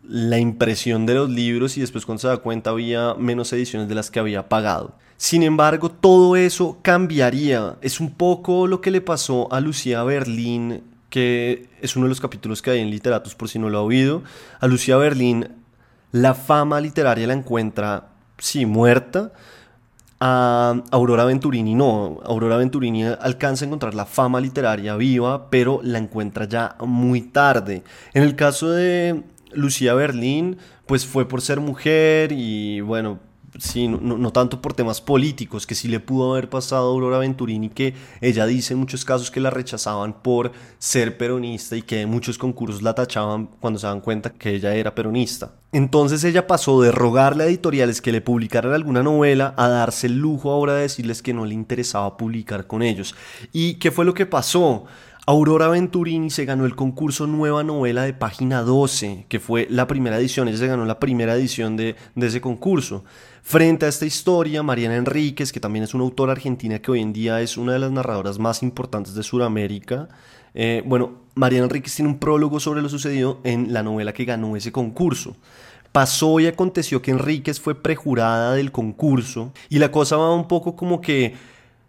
la 0.08 0.38
impresión 0.38 1.06
de 1.06 1.14
los 1.14 1.30
libros 1.30 1.76
y 1.76 1.80
después 1.80 2.06
cuando 2.06 2.22
se 2.22 2.28
da 2.28 2.38
cuenta 2.38 2.70
había 2.70 3.14
menos 3.14 3.52
ediciones 3.52 3.88
de 3.88 3.94
las 3.94 4.10
que 4.10 4.18
había 4.18 4.48
pagado. 4.48 4.94
Sin 5.16 5.42
embargo, 5.42 5.90
todo 5.90 6.36
eso 6.36 6.78
cambiaría. 6.82 7.76
Es 7.80 8.00
un 8.00 8.10
poco 8.10 8.66
lo 8.66 8.80
que 8.80 8.90
le 8.90 9.00
pasó 9.00 9.52
a 9.52 9.60
Lucía 9.60 10.02
Berlín, 10.04 10.82
que 11.08 11.68
es 11.80 11.96
uno 11.96 12.04
de 12.04 12.10
los 12.10 12.20
capítulos 12.20 12.60
que 12.60 12.70
hay 12.70 12.80
en 12.80 12.90
Literatos 12.90 13.34
por 13.34 13.48
si 13.48 13.58
no 13.58 13.70
lo 13.70 13.78
ha 13.78 13.82
oído. 13.82 14.22
A 14.60 14.66
Lucía 14.66 14.96
Berlín 14.96 15.48
la 16.12 16.34
fama 16.34 16.80
literaria 16.80 17.26
la 17.26 17.34
encuentra, 17.34 18.08
sí, 18.38 18.64
muerta. 18.64 19.32
A 20.18 20.82
Aurora 20.92 21.26
Venturini 21.26 21.74
no, 21.74 22.20
Aurora 22.24 22.56
Venturini 22.56 23.04
alcanza 23.04 23.64
a 23.64 23.66
encontrar 23.66 23.94
la 23.94 24.06
fama 24.06 24.40
literaria 24.40 24.96
viva, 24.96 25.50
pero 25.50 25.80
la 25.82 25.98
encuentra 25.98 26.46
ya 26.46 26.76
muy 26.86 27.20
tarde. 27.20 27.82
En 28.14 28.22
el 28.22 28.34
caso 28.34 28.70
de 28.70 29.24
Lucía 29.52 29.94
Berlín, 29.94 30.58
pues 30.86 31.06
fue 31.06 31.26
por 31.26 31.40
ser 31.40 31.60
mujer 31.60 32.32
y 32.32 32.80
bueno, 32.80 33.20
sí, 33.58 33.88
no, 33.88 34.32
tanto 34.32 34.60
por 34.60 34.74
temas 34.74 35.00
políticos, 35.00 35.66
que 35.66 35.74
sí 35.74 35.88
le 35.88 36.00
pudo 36.00 36.32
haber 36.32 36.48
pasado 36.48 36.88
a 36.88 36.90
Aurora 36.92 37.18
Venturini, 37.18 37.68
que 37.68 37.94
ella 38.20 38.46
dice 38.46 38.74
en 38.74 38.80
muchos 38.80 39.04
casos 39.04 39.30
que 39.30 39.40
la 39.40 39.50
rechazaban 39.50 40.22
por 40.22 40.52
ser 40.78 41.16
peronista 41.16 41.76
y 41.76 41.82
que 41.82 42.02
en 42.02 42.10
muchos 42.10 42.38
concursos 42.38 42.82
la 42.82 42.94
tachaban 42.94 43.48
cuando 43.60 43.78
se 43.78 43.86
dan 43.86 44.00
cuenta 44.00 44.30
que 44.30 44.54
ella 44.54 44.74
era 44.74 44.94
peronista. 44.94 45.54
Entonces 45.72 46.24
ella 46.24 46.46
pasó 46.46 46.80
de 46.80 46.92
rogarle 46.92 47.44
a 47.44 47.46
editoriales 47.46 48.00
que 48.00 48.12
le 48.12 48.20
publicaran 48.20 48.72
alguna 48.72 49.02
novela 49.02 49.54
a 49.56 49.68
darse 49.68 50.06
el 50.06 50.18
lujo 50.18 50.50
ahora 50.50 50.74
de 50.74 50.82
decirles 50.82 51.22
que 51.22 51.34
no 51.34 51.44
le 51.44 51.54
interesaba 51.54 52.16
publicar 52.16 52.66
con 52.66 52.82
ellos. 52.82 53.14
¿Y 53.52 53.74
qué 53.74 53.90
fue 53.90 54.04
lo 54.04 54.14
que 54.14 54.26
pasó? 54.26 54.86
Aurora 55.28 55.66
Venturini 55.66 56.30
se 56.30 56.44
ganó 56.44 56.66
el 56.66 56.76
concurso 56.76 57.26
Nueva 57.26 57.64
Novela 57.64 58.04
de 58.04 58.14
Página 58.14 58.62
12, 58.62 59.26
que 59.28 59.40
fue 59.40 59.66
la 59.68 59.88
primera 59.88 60.18
edición, 60.18 60.46
ella 60.46 60.56
se 60.56 60.68
ganó 60.68 60.84
la 60.84 61.00
primera 61.00 61.34
edición 61.34 61.76
de, 61.76 61.96
ese 62.14 62.40
concurso. 62.40 63.02
Frente 63.42 63.86
a 63.86 63.88
esta 63.88 64.06
historia, 64.06 64.62
Mariana 64.62 64.94
Enríquez, 64.94 65.50
que 65.50 65.58
también 65.58 65.82
es 65.82 65.94
una 65.94 66.04
autora 66.04 66.30
argentina 66.30 66.78
que 66.78 66.92
hoy 66.92 67.00
en 67.00 67.12
día 67.12 67.40
es 67.40 67.56
una 67.56 67.72
de 67.72 67.80
las 67.80 67.90
narradoras 67.90 68.38
más 68.38 68.62
importantes 68.62 69.14
de 69.14 69.24
Sudamérica, 69.24 70.08
eh, 70.54 70.84
bueno, 70.86 71.22
Mariana 71.34 71.64
Enríquez 71.64 71.96
tiene 71.96 72.08
un 72.08 72.20
prólogo 72.20 72.60
sobre 72.60 72.80
lo 72.80 72.88
sucedido 72.88 73.40
en 73.42 73.72
la 73.72 73.82
novela 73.82 74.12
que 74.12 74.26
ganó 74.26 74.54
ese 74.54 74.70
concurso. 74.70 75.36
Pasó 75.90 76.38
y 76.38 76.46
aconteció 76.46 77.02
que 77.02 77.10
Enríquez 77.10 77.58
fue 77.58 77.74
prejurada 77.74 78.54
del 78.54 78.70
concurso 78.70 79.52
y 79.70 79.80
la 79.80 79.90
cosa 79.90 80.16
va 80.16 80.32
un 80.32 80.46
poco 80.46 80.76
como 80.76 81.00
que 81.00 81.34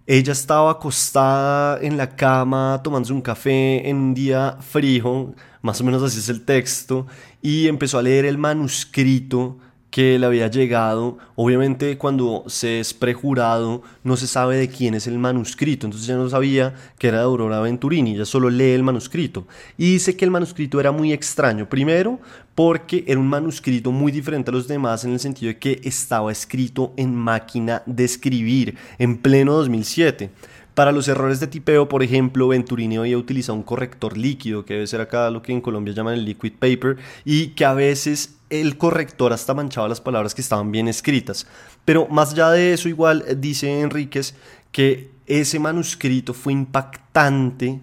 ella 0.07 0.31
estaba 0.31 0.71
acostada 0.71 1.79
en 1.81 1.97
la 1.97 2.15
cama 2.15 2.79
tomándose 2.81 3.11
un 3.11 3.21
café 3.21 3.87
en 3.89 3.97
un 3.97 4.13
día 4.13 4.57
frío, 4.61 5.35
más 5.61 5.81
o 5.81 5.83
menos 5.83 6.01
así 6.01 6.19
es 6.19 6.29
el 6.29 6.45
texto, 6.45 7.05
y 7.41 7.67
empezó 7.67 7.99
a 7.99 8.01
leer 8.01 8.23
el 8.23 8.37
manuscrito 8.37 9.57
que 9.91 10.17
le 10.17 10.25
había 10.25 10.47
llegado. 10.47 11.17
Obviamente 11.35 11.97
cuando 11.97 12.45
se 12.47 12.79
es 12.79 12.93
prejurado 12.93 13.81
no 14.05 14.15
se 14.15 14.27
sabe 14.27 14.55
de 14.55 14.69
quién 14.69 14.93
es 14.93 15.07
el 15.07 15.19
manuscrito, 15.19 15.85
entonces 15.87 16.07
ya 16.07 16.15
no 16.15 16.29
sabía 16.29 16.73
que 16.97 17.09
era 17.09 17.17
de 17.17 17.23
Aurora 17.25 17.59
Venturini, 17.59 18.13
ella 18.13 18.25
solo 18.25 18.49
lee 18.49 18.71
el 18.71 18.83
manuscrito. 18.83 19.45
Y 19.77 19.91
dice 19.91 20.15
que 20.15 20.23
el 20.23 20.31
manuscrito 20.31 20.79
era 20.79 20.93
muy 20.93 21.11
extraño, 21.11 21.67
primero 21.67 22.21
porque 22.57 23.03
era 23.05 23.19
un 23.19 23.27
manuscrito 23.27 23.91
muy 23.91 24.11
diferente 24.11 24.49
a 24.49 24.53
los 24.55 24.67
demás 24.67 25.05
en 25.05 25.13
el 25.13 25.19
sentido 25.19 25.49
de 25.49 25.59
que 25.59 25.79
estaba 25.83 26.31
escrito 26.31 26.91
en 26.97 27.13
máquina 27.13 27.83
de 27.85 28.03
escribir 28.03 28.75
en 28.97 29.19
pleno 29.19 29.53
2007. 29.53 30.31
Para 30.73 30.91
los 30.91 31.07
errores 31.07 31.39
de 31.39 31.45
tipeo, 31.45 31.87
por 31.87 32.01
ejemplo, 32.01 32.47
Venturini 32.47 32.97
había 32.97 33.19
utilizado 33.19 33.55
un 33.55 33.61
corrector 33.61 34.17
líquido, 34.17 34.65
que 34.65 34.73
debe 34.73 34.87
ser 34.87 35.01
acá 35.01 35.29
lo 35.29 35.43
que 35.43 35.51
en 35.51 35.61
Colombia 35.61 35.93
llaman 35.93 36.15
el 36.15 36.25
liquid 36.25 36.53
paper, 36.57 36.97
y 37.23 37.49
que 37.49 37.63
a 37.63 37.75
veces 37.75 38.37
el 38.49 38.75
corrector 38.79 39.33
hasta 39.33 39.53
manchaba 39.53 39.87
las 39.87 40.01
palabras 40.01 40.33
que 40.33 40.41
estaban 40.41 40.71
bien 40.71 40.87
escritas. 40.87 41.45
Pero 41.85 42.07
más 42.07 42.31
allá 42.31 42.49
de 42.49 42.73
eso, 42.73 42.89
igual 42.89 43.23
eh, 43.27 43.35
dice 43.37 43.81
Enríquez 43.81 44.33
que 44.71 45.11
ese 45.27 45.59
manuscrito 45.59 46.33
fue 46.33 46.53
impactante 46.53 47.79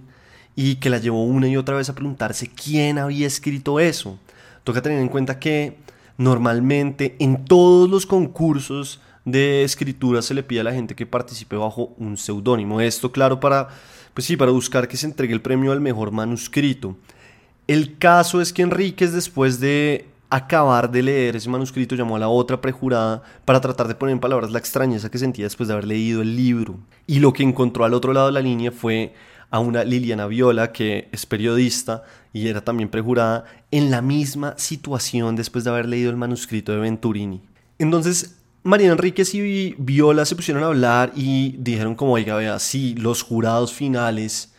y 0.57 0.75
que 0.77 0.91
la 0.91 0.99
llevó 0.99 1.23
una 1.23 1.47
y 1.47 1.57
otra 1.57 1.77
vez 1.77 1.89
a 1.91 1.95
preguntarse 1.95 2.51
quién 2.51 2.99
había 2.99 3.29
escrito 3.29 3.79
eso. 3.79 4.19
Toca 4.65 4.83
tener 4.83 4.99
en 4.99 5.09
cuenta 5.09 5.39
que 5.39 5.77
normalmente 6.17 7.17
en 7.19 7.45
todos 7.45 7.89
los 7.89 8.07
concursos 8.07 9.01
de 9.25 9.65
escritura 9.65 10.23
se 10.23 10.35
le 10.35 10.43
pide 10.43 10.61
a 10.61 10.65
la 10.65 10.73
gente 10.73 10.95
que 10.95 11.07
participe 11.07 11.57
bajo 11.57 11.95
un 11.99 12.17
seudónimo. 12.17 12.81
Esto, 12.81 13.13
claro, 13.13 13.41
para, 13.41 13.69
pues 14.13 14.27
sí, 14.27 14.37
para 14.37 14.51
buscar 14.51 14.89
que 14.89 14.97
se 14.97 15.07
entregue 15.07 15.35
el 15.35 15.41
premio 15.41 15.73
al 15.73 15.81
mejor 15.81 16.11
manuscrito. 16.11 16.97
El 17.67 17.97
caso 17.99 18.41
es 18.41 18.53
que 18.53 18.63
Enríquez, 18.63 19.13
después 19.13 19.61
de 19.61 20.07
acabar 20.29 20.91
de 20.91 21.03
leer 21.03 21.37
ese 21.37 21.49
manuscrito, 21.49 21.95
llamó 21.95 22.17
a 22.17 22.19
la 22.19 22.29
otra 22.29 22.61
prejurada 22.61 23.23
para 23.45 23.61
tratar 23.61 23.89
de 23.89 23.95
poner 23.95 24.13
en 24.13 24.21
palabras 24.21 24.51
la 24.51 24.59
extrañeza 24.59 25.11
que 25.11 25.19
sentía 25.19 25.47
después 25.47 25.69
de 25.69 25.75
haber 25.75 25.87
leído 25.87 26.23
el 26.23 26.37
libro. 26.37 26.79
Y 27.07 27.21
lo 27.21 27.33
que 27.33 27.43
encontró 27.43 27.85
al 27.85 27.95
otro 27.95 28.13
lado 28.13 28.27
de 28.27 28.33
la 28.33 28.41
línea 28.41 28.71
fue 28.71 29.15
a 29.51 29.61
una 29.61 29.85
Liliana 29.85 30.27
Viola, 30.27 30.73
que 30.73 31.09
es 31.13 31.25
periodista 31.25 32.03
y 32.35 32.49
era 32.49 32.63
también 32.63 32.91
prejurada, 32.91 33.45
en 33.71 33.91
la 33.91 34.03
misma 34.03 34.55
situación 34.59 35.37
después 35.37 35.65
de 35.65 35.71
haber 35.71 35.89
leído 35.89 36.11
el 36.11 36.17
manuscrito 36.17 36.73
de 36.73 36.79
Venturini. 36.79 37.41
Entonces, 37.79 38.37
María 38.65 38.91
Enríquez 38.91 39.35
y 39.35 39.75
Viola 39.79 40.25
se 40.25 40.35
pusieron 40.35 40.65
a 40.65 40.67
hablar 40.67 41.13
y 41.15 41.55
dijeron 41.59 41.95
como, 41.95 42.13
oiga, 42.15 42.35
vea, 42.35 42.59
si 42.59 42.95
los 42.97 43.23
jurados 43.23 43.73
finales 43.73 44.53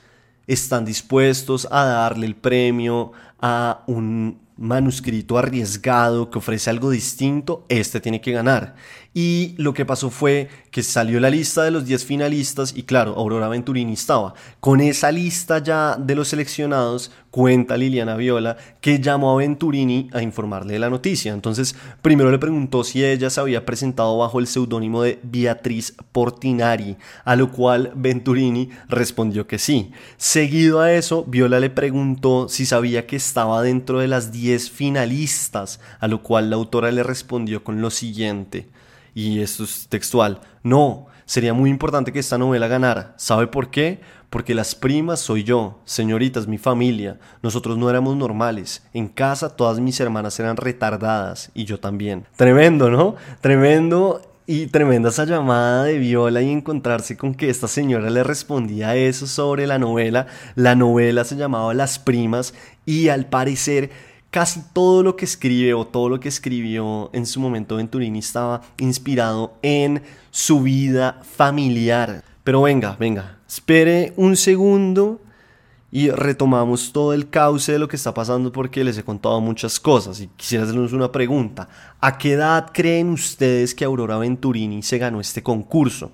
están 0.48 0.86
dispuestos 0.86 1.67
a 1.70 1.84
darle 1.86 2.27
el 2.27 2.36
premio 2.36 3.12
a 3.41 3.84
un 3.88 4.39
manuscrito 4.58 5.38
arriesgado 5.38 6.29
que 6.29 6.38
ofrece 6.38 6.70
algo 6.70 6.89
distinto, 6.89 7.65
este 7.67 8.00
tiene 8.00 8.22
que 8.22 8.32
ganar. 8.32 8.75
Y 9.17 9.55
lo 9.55 9.74
que 9.74 9.86
pasó 9.86 10.10
fue 10.10 10.50
que 10.72 10.84
salió 10.84 11.22
la 11.22 11.29
lista 11.29 11.63
de 11.63 11.72
los 11.72 11.86
10 11.86 12.03
finalistas 12.03 12.74
y 12.75 12.84
claro, 12.84 13.13
Aurora 13.15 13.48
Venturini 13.48 13.93
estaba. 13.93 14.34
Con 14.60 14.81
esa 14.81 15.10
lista 15.10 15.60
ya 15.60 15.95
de 15.95 16.15
los 16.15 16.27
seleccionados, 16.27 17.12
cuenta 17.31 17.77
Liliana 17.77 18.17
Viola 18.17 18.57
que 18.81 19.00
llamó 19.00 19.31
a 19.31 19.38
Venturini 19.38 20.10
a 20.12 20.22
informarle 20.22 20.74
de 20.74 20.79
la 20.79 20.89
noticia. 20.89 21.31
Entonces, 21.31 21.77
primero 22.01 22.29
le 22.29 22.39
preguntó 22.39 22.84
si 22.84 23.05
ella 23.05 23.29
se 23.29 23.39
había 23.39 23.65
presentado 23.65 24.17
bajo 24.17 24.41
el 24.41 24.48
seudónimo 24.48 25.01
de 25.01 25.17
Beatriz 25.24 25.95
Portinari, 26.12 26.98
a 27.24 27.38
lo 27.38 27.53
cual 27.53 27.93
Venturini 27.95 28.67
respondió 28.89 29.48
que 29.48 29.60
sí. 29.60 29.93
Seguido 30.17 30.81
a 30.81 30.91
eso, 30.91 31.24
Viola 31.24 31.62
le 31.62 31.69
preguntó 31.69 32.50
si 32.50 32.65
sabía 32.65 33.07
que 33.07 33.15
estaba 33.15 33.62
dentro 33.62 34.00
de 34.00 34.10
las 34.10 34.34
10 34.34 34.69
finalistas, 34.72 35.79
a 36.01 36.10
lo 36.10 36.22
cual 36.22 36.50
la 36.50 36.57
autora 36.57 36.91
le 36.91 37.03
respondió 37.03 37.63
con 37.63 37.79
lo 37.79 37.91
siguiente 37.91 38.75
y 39.15 39.39
esto 39.39 39.63
es 39.63 39.88
textual. 39.88 40.41
No, 40.62 41.07
sería 41.25 41.53
muy 41.53 41.72
importante 41.72 42.12
que 42.12 42.19
esta 42.19 42.38
novela 42.38 42.67
ganara. 42.67 43.15
¿Sabe 43.17 43.48
por 43.48 43.72
qué? 43.72 44.01
Porque 44.29 44.53
las 44.53 44.75
primas 44.75 45.22
soy 45.22 45.43
yo, 45.43 45.79
señoritas, 45.86 46.48
mi 46.48 46.57
familia. 46.57 47.17
Nosotros 47.41 47.77
no 47.77 47.89
éramos 47.89 48.17
normales. 48.17 48.86
En 48.93 49.07
casa 49.07 49.55
todas 49.55 49.79
mis 49.79 50.00
hermanas 50.01 50.39
eran 50.39 50.57
retardadas 50.57 51.50
y 51.53 51.63
yo 51.63 51.79
también. 51.79 52.25
Tremendo, 52.36 52.91
¿no? 52.91 53.15
Tremendo 53.39 54.22
y 54.48 54.67
tremenda 54.67 55.10
esa 55.10 55.24
llamada 55.24 55.86
de 55.86 55.98
Viola 55.98 56.41
y 56.41 56.51
encontrarse 56.51 57.15
con 57.17 57.34
que 57.34 57.50
esta 57.50 57.69
señora 57.69 58.10
le 58.10 58.24
respondía 58.24 58.95
eso 58.98 59.27
sobre 59.27 59.65
la 59.65 59.79
novela. 59.79 60.27
La 60.55 60.75
novela 60.75 61.24
se 61.24 61.38
llamaba 61.38 61.74
Las 61.74 62.00
primas 62.00 62.53
y 62.86 63.07
al 63.07 63.27
parecer 63.27 63.91
casi 64.36 64.62
todo 64.74 65.01
lo 65.01 65.15
que 65.15 65.24
escribe 65.24 65.74
o 65.74 65.88
todo 65.88 66.10
lo 66.10 66.20
que 66.20 66.27
escribió 66.27 67.10
en 67.13 67.25
su 67.25 67.39
momento 67.39 67.77
Venturini 67.77 68.20
estaba 68.20 68.60
inspirado 68.80 69.54
en 69.62 70.04
su 70.30 70.62
vida 70.62 71.22
familiar. 71.24 72.22
Pero 72.44 72.63
venga, 72.63 72.98
venga, 73.00 73.38
espere 73.48 74.12
un 74.18 74.36
segundo 74.36 75.22
y 75.89 76.10
retomamos 76.10 76.92
todo 76.92 77.13
el 77.13 77.30
cauce 77.30 77.72
de 77.72 77.80
lo 77.80 77.88
que 77.88 77.96
está 77.96 78.13
pasando 78.13 78.51
porque 78.51 78.84
les 78.84 78.98
he 78.98 79.06
contado 79.06 79.39
muchas 79.39 79.80
cosas 79.80 80.20
y 80.20 80.27
quisiera 80.27 80.65
hacerles 80.65 80.92
una 80.92 81.13
pregunta. 81.13 81.70
¿A 82.01 82.18
qué 82.18 82.34
edad 82.34 82.72
creen 82.74 83.12
ustedes 83.12 83.74
que 83.74 83.86
Aurora 83.86 84.18
Venturini 84.18 84.84
se 84.84 84.98
ganó 84.98 85.22
este 85.22 85.44
concurso? 85.44 86.12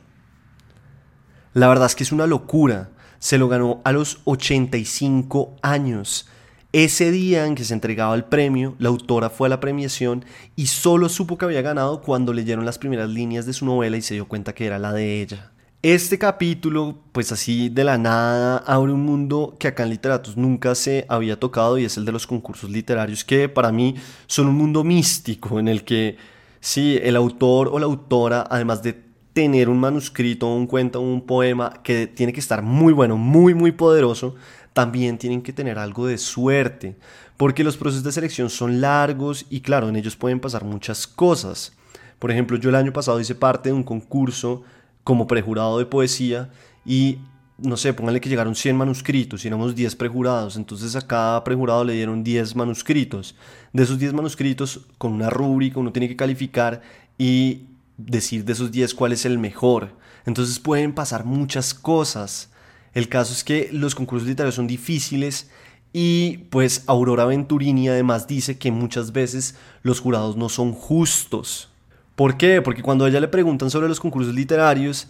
La 1.56 1.68
verdad 1.68 1.88
es 1.88 1.96
que 1.96 2.04
es 2.04 2.12
una 2.12 2.28
locura. 2.28 2.92
Se 3.18 3.40
lo 3.40 3.48
ganó 3.48 3.82
a 3.84 3.92
los 3.92 4.20
85 4.26 5.56
años. 5.64 6.28
Ese 6.74 7.12
día 7.12 7.48
en 7.48 7.56
que 7.56 7.66
se 7.66 7.74
entregaba 7.74 8.16
el 8.16 8.24
premio, 8.24 8.76
la 8.80 8.88
autora 8.88 9.30
fue 9.30 9.48
a 9.48 9.50
la 9.50 9.60
premiación 9.60 10.24
y 10.56 10.68
solo 10.68 11.10
supo 11.10 11.38
que 11.38 11.44
había 11.44 11.62
ganado 11.62 12.02
cuando 12.02 12.32
leyeron 12.32 12.66
las 12.66 12.78
primeras 12.78 13.10
líneas 13.10 13.46
de 13.46 13.52
su 13.52 13.66
novela 13.66 13.98
y 13.98 14.02
se 14.02 14.14
dio 14.14 14.26
cuenta 14.26 14.56
que 14.56 14.68
era 14.68 14.80
la 14.80 14.94
de 14.94 15.22
ella. 15.22 15.52
Este 15.82 16.18
capítulo, 16.18 17.00
pues 17.12 17.34
así 17.34 17.68
de 17.68 17.84
la 17.84 17.98
nada, 17.98 18.60
abre 18.60 18.94
un 18.94 19.04
mundo 19.04 19.58
que 19.60 19.68
acá 19.68 19.84
en 19.84 19.90
Literatos 19.90 20.38
nunca 20.38 20.74
se 20.74 21.06
había 21.10 21.38
tocado 21.38 21.78
y 21.78 21.84
es 21.84 21.98
el 21.98 22.06
de 22.06 22.14
los 22.14 22.26
concursos 22.26 22.70
literarios, 22.70 23.26
que 23.26 23.50
para 23.50 23.74
mí 23.74 23.96
son 24.28 24.48
un 24.48 24.56
mundo 24.56 24.86
místico 24.86 25.60
en 25.60 25.68
el 25.68 25.84
que, 25.84 26.16
sí, 26.62 26.98
el 27.04 27.18
autor 27.18 27.68
o 27.68 27.80
la 27.80 27.86
autora, 27.86 28.48
además 28.50 28.82
de 28.82 29.12
tener 29.34 29.68
un 29.68 29.80
manuscrito, 29.80 30.48
un 30.48 30.68
cuento, 30.68 31.02
un 31.02 31.26
poema 31.26 31.82
que 31.84 32.08
tiene 32.08 32.32
que 32.32 32.40
estar 32.40 32.62
muy 32.62 32.94
bueno, 32.94 33.18
muy, 33.18 33.54
muy 33.54 33.72
poderoso, 33.72 34.36
también 34.74 35.18
tienen 35.18 35.42
que 35.42 35.54
tener 35.54 35.78
algo 35.78 36.08
de 36.08 36.18
suerte, 36.18 36.96
porque 37.38 37.64
los 37.64 37.78
procesos 37.78 38.04
de 38.04 38.12
selección 38.12 38.50
son 38.50 38.82
largos 38.82 39.46
y 39.50 39.62
claro, 39.62 39.90
en 39.90 39.96
ellos 39.96 40.16
pueden 40.16 40.40
pasar 40.40 40.64
muchas 40.64 41.08
cosas. 41.08 41.74
Por 42.20 42.32
ejemplo, 42.32 42.58
yo 42.58 42.70
el 42.70 42.76
año 42.76 42.94
pasado 42.94 43.20
hice 43.20 43.36
parte 43.36 43.70
de 43.70 43.74
un 43.74 43.84
concurso 43.84 44.64
como 45.04 45.28
prejurado 45.28 45.80
de 45.80 45.86
poesía 45.86 46.50
y 46.86 47.18
no 47.58 47.78
sé, 47.78 47.94
pónganle 47.94 48.22
que 48.22 48.30
llegaron 48.30 48.56
100 48.56 48.76
manuscritos 48.76 49.44
y 49.44 49.48
éramos 49.48 49.76
10 49.76 49.96
prejurados, 49.96 50.56
entonces 50.56 50.96
a 50.96 51.02
cada 51.02 51.44
prejurado 51.44 51.84
le 51.84 51.94
dieron 51.94 52.24
10 52.24 52.56
manuscritos. 52.56 53.36
De 53.72 53.84
esos 53.84 54.00
10 54.00 54.14
manuscritos, 54.14 54.82
con 54.98 55.14
una 55.14 55.30
rúbrica, 55.30 55.80
uno 55.80 55.92
tiene 55.92 56.08
que 56.08 56.16
calificar 56.16 56.82
y 57.18 57.66
decir 57.98 58.46
de 58.46 58.54
esos 58.54 58.72
10 58.72 58.96
cuál 58.96 59.14
es 59.14 59.26
el 59.26 59.38
mejor. 59.38 59.96
Entonces 60.26 60.60
pueden 60.60 60.94
pasar 60.94 61.26
muchas 61.26 61.74
cosas. 61.74 62.51
El 62.94 63.10
caso 63.10 63.34
es 63.34 63.44
que 63.44 63.70
los 63.72 63.96
concursos 63.96 64.28
literarios 64.28 64.56
son 64.56 64.68
difíciles 64.68 65.50
y 65.94 66.40
pues 66.50 66.84
Aurora 66.88 67.26
Venturini 67.26 67.90
además 67.90 68.28
dice 68.28 68.58
que 68.58 68.72
muchas 68.72 69.12
veces 69.12 69.56
los 69.84 70.00
jurados 70.00 70.38
no 70.38 70.50
son 70.50 70.74
justos. 70.74 71.70
¿Por 72.16 72.38
qué? 72.38 72.62
Porque 72.62 72.82
cuando 72.82 73.08
ella 73.08 73.20
le 73.20 73.28
preguntan 73.28 73.70
sobre 73.70 73.88
los 73.88 74.00
concursos 74.00 74.34
literarios, 74.34 75.08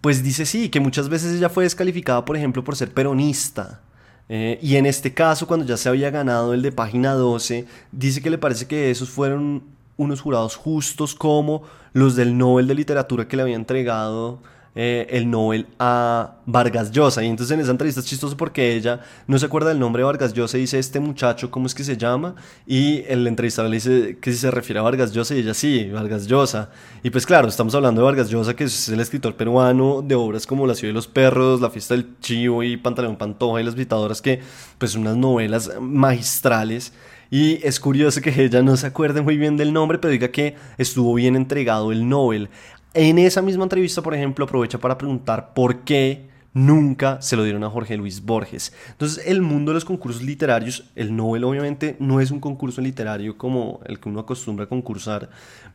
pues 0.00 0.22
dice 0.22 0.46
sí, 0.46 0.68
que 0.68 0.80
muchas 0.80 1.08
veces 1.08 1.36
ella 1.36 1.48
fue 1.48 1.64
descalificada, 1.64 2.24
por 2.24 2.36
ejemplo, 2.36 2.64
por 2.64 2.76
ser 2.76 2.92
peronista. 2.92 3.80
Eh, 4.28 4.58
y 4.62 4.76
en 4.76 4.86
este 4.86 5.12
caso, 5.12 5.46
cuando 5.46 5.66
ya 5.66 5.76
se 5.76 5.88
había 5.88 6.10
ganado 6.10 6.54
el 6.54 6.62
de 6.62 6.72
página 6.72 7.12
12, 7.12 7.66
dice 7.92 8.22
que 8.22 8.30
le 8.30 8.38
parece 8.38 8.66
que 8.66 8.90
esos 8.90 9.10
fueron 9.10 9.62
unos 9.96 10.20
jurados 10.20 10.56
justos 10.56 11.14
como 11.14 11.62
los 11.92 12.16
del 12.16 12.36
Nobel 12.36 12.66
de 12.66 12.74
Literatura 12.74 13.28
que 13.28 13.36
le 13.36 13.42
había 13.42 13.56
entregado 13.56 14.40
eh, 14.74 15.06
el 15.10 15.30
Nobel 15.30 15.66
a 15.78 16.38
Vargas 16.46 16.90
Llosa. 16.90 17.22
Y 17.22 17.28
entonces 17.28 17.54
en 17.54 17.60
esa 17.60 17.70
entrevista 17.70 18.00
es 18.00 18.06
chistoso 18.06 18.36
porque 18.36 18.74
ella 18.74 19.00
no 19.26 19.38
se 19.38 19.46
acuerda 19.46 19.68
del 19.68 19.78
nombre 19.78 20.00
de 20.00 20.04
Vargas 20.04 20.32
Llosa 20.32 20.58
y 20.58 20.62
dice, 20.62 20.78
este 20.78 21.00
muchacho, 21.00 21.50
¿cómo 21.50 21.66
es 21.66 21.74
que 21.74 21.84
se 21.84 21.96
llama? 21.96 22.34
Y 22.66 23.04
el 23.06 23.26
entrevistador 23.26 23.70
le 23.70 23.76
dice 23.76 24.18
que 24.20 24.32
si 24.32 24.38
se 24.38 24.50
refiere 24.50 24.80
a 24.80 24.82
Vargas 24.82 25.12
Llosa 25.12 25.34
y 25.34 25.38
ella 25.38 25.54
sí, 25.54 25.88
Vargas 25.90 26.26
Llosa. 26.26 26.70
Y 27.02 27.10
pues 27.10 27.24
claro, 27.26 27.48
estamos 27.48 27.74
hablando 27.74 28.00
de 28.00 28.06
Vargas 28.06 28.30
Llosa, 28.30 28.54
que 28.54 28.64
es 28.64 28.88
el 28.88 29.00
escritor 29.00 29.36
peruano 29.36 30.02
de 30.02 30.14
obras 30.14 30.46
como 30.46 30.66
La 30.66 30.74
ciudad 30.74 30.90
de 30.90 30.94
los 30.94 31.08
perros, 31.08 31.60
La 31.60 31.70
fiesta 31.70 31.94
del 31.94 32.18
chivo 32.20 32.62
y 32.62 32.76
Pantaleón 32.76 33.16
Pantoja 33.16 33.60
y 33.60 33.64
Las 33.64 33.74
visitadoras, 33.74 34.20
que 34.20 34.40
pues 34.78 34.94
unas 34.94 35.16
novelas 35.16 35.70
magistrales. 35.80 36.92
Y 37.30 37.58
es 37.66 37.80
curioso 37.80 38.20
que 38.20 38.44
ella 38.44 38.62
no 38.62 38.76
se 38.76 38.86
acuerde 38.86 39.20
muy 39.20 39.36
bien 39.36 39.56
del 39.56 39.72
nombre, 39.72 39.98
pero 39.98 40.12
diga 40.12 40.28
que 40.28 40.54
estuvo 40.78 41.14
bien 41.14 41.36
entregado 41.36 41.90
el 41.90 42.08
Nobel. 42.08 42.48
En 42.96 43.18
esa 43.18 43.42
misma 43.42 43.64
entrevista, 43.64 44.02
por 44.02 44.14
ejemplo, 44.14 44.44
aprovecha 44.44 44.78
para 44.78 44.96
preguntar 44.96 45.52
por 45.52 45.80
qué 45.80 46.28
nunca 46.52 47.20
se 47.20 47.34
lo 47.34 47.42
dieron 47.42 47.64
a 47.64 47.68
Jorge 47.68 47.96
Luis 47.96 48.24
Borges. 48.24 48.72
Entonces, 48.88 49.26
el 49.26 49.42
mundo 49.42 49.72
de 49.72 49.74
los 49.74 49.84
concursos 49.84 50.22
literarios, 50.22 50.84
el 50.94 51.16
Nobel 51.16 51.42
obviamente 51.42 51.96
no 51.98 52.20
es 52.20 52.30
un 52.30 52.38
concurso 52.38 52.80
literario 52.80 53.36
como 53.36 53.80
el 53.86 53.98
que 53.98 54.08
uno 54.08 54.20
acostumbra 54.20 54.66
a 54.66 54.68
concursar, 54.68 55.28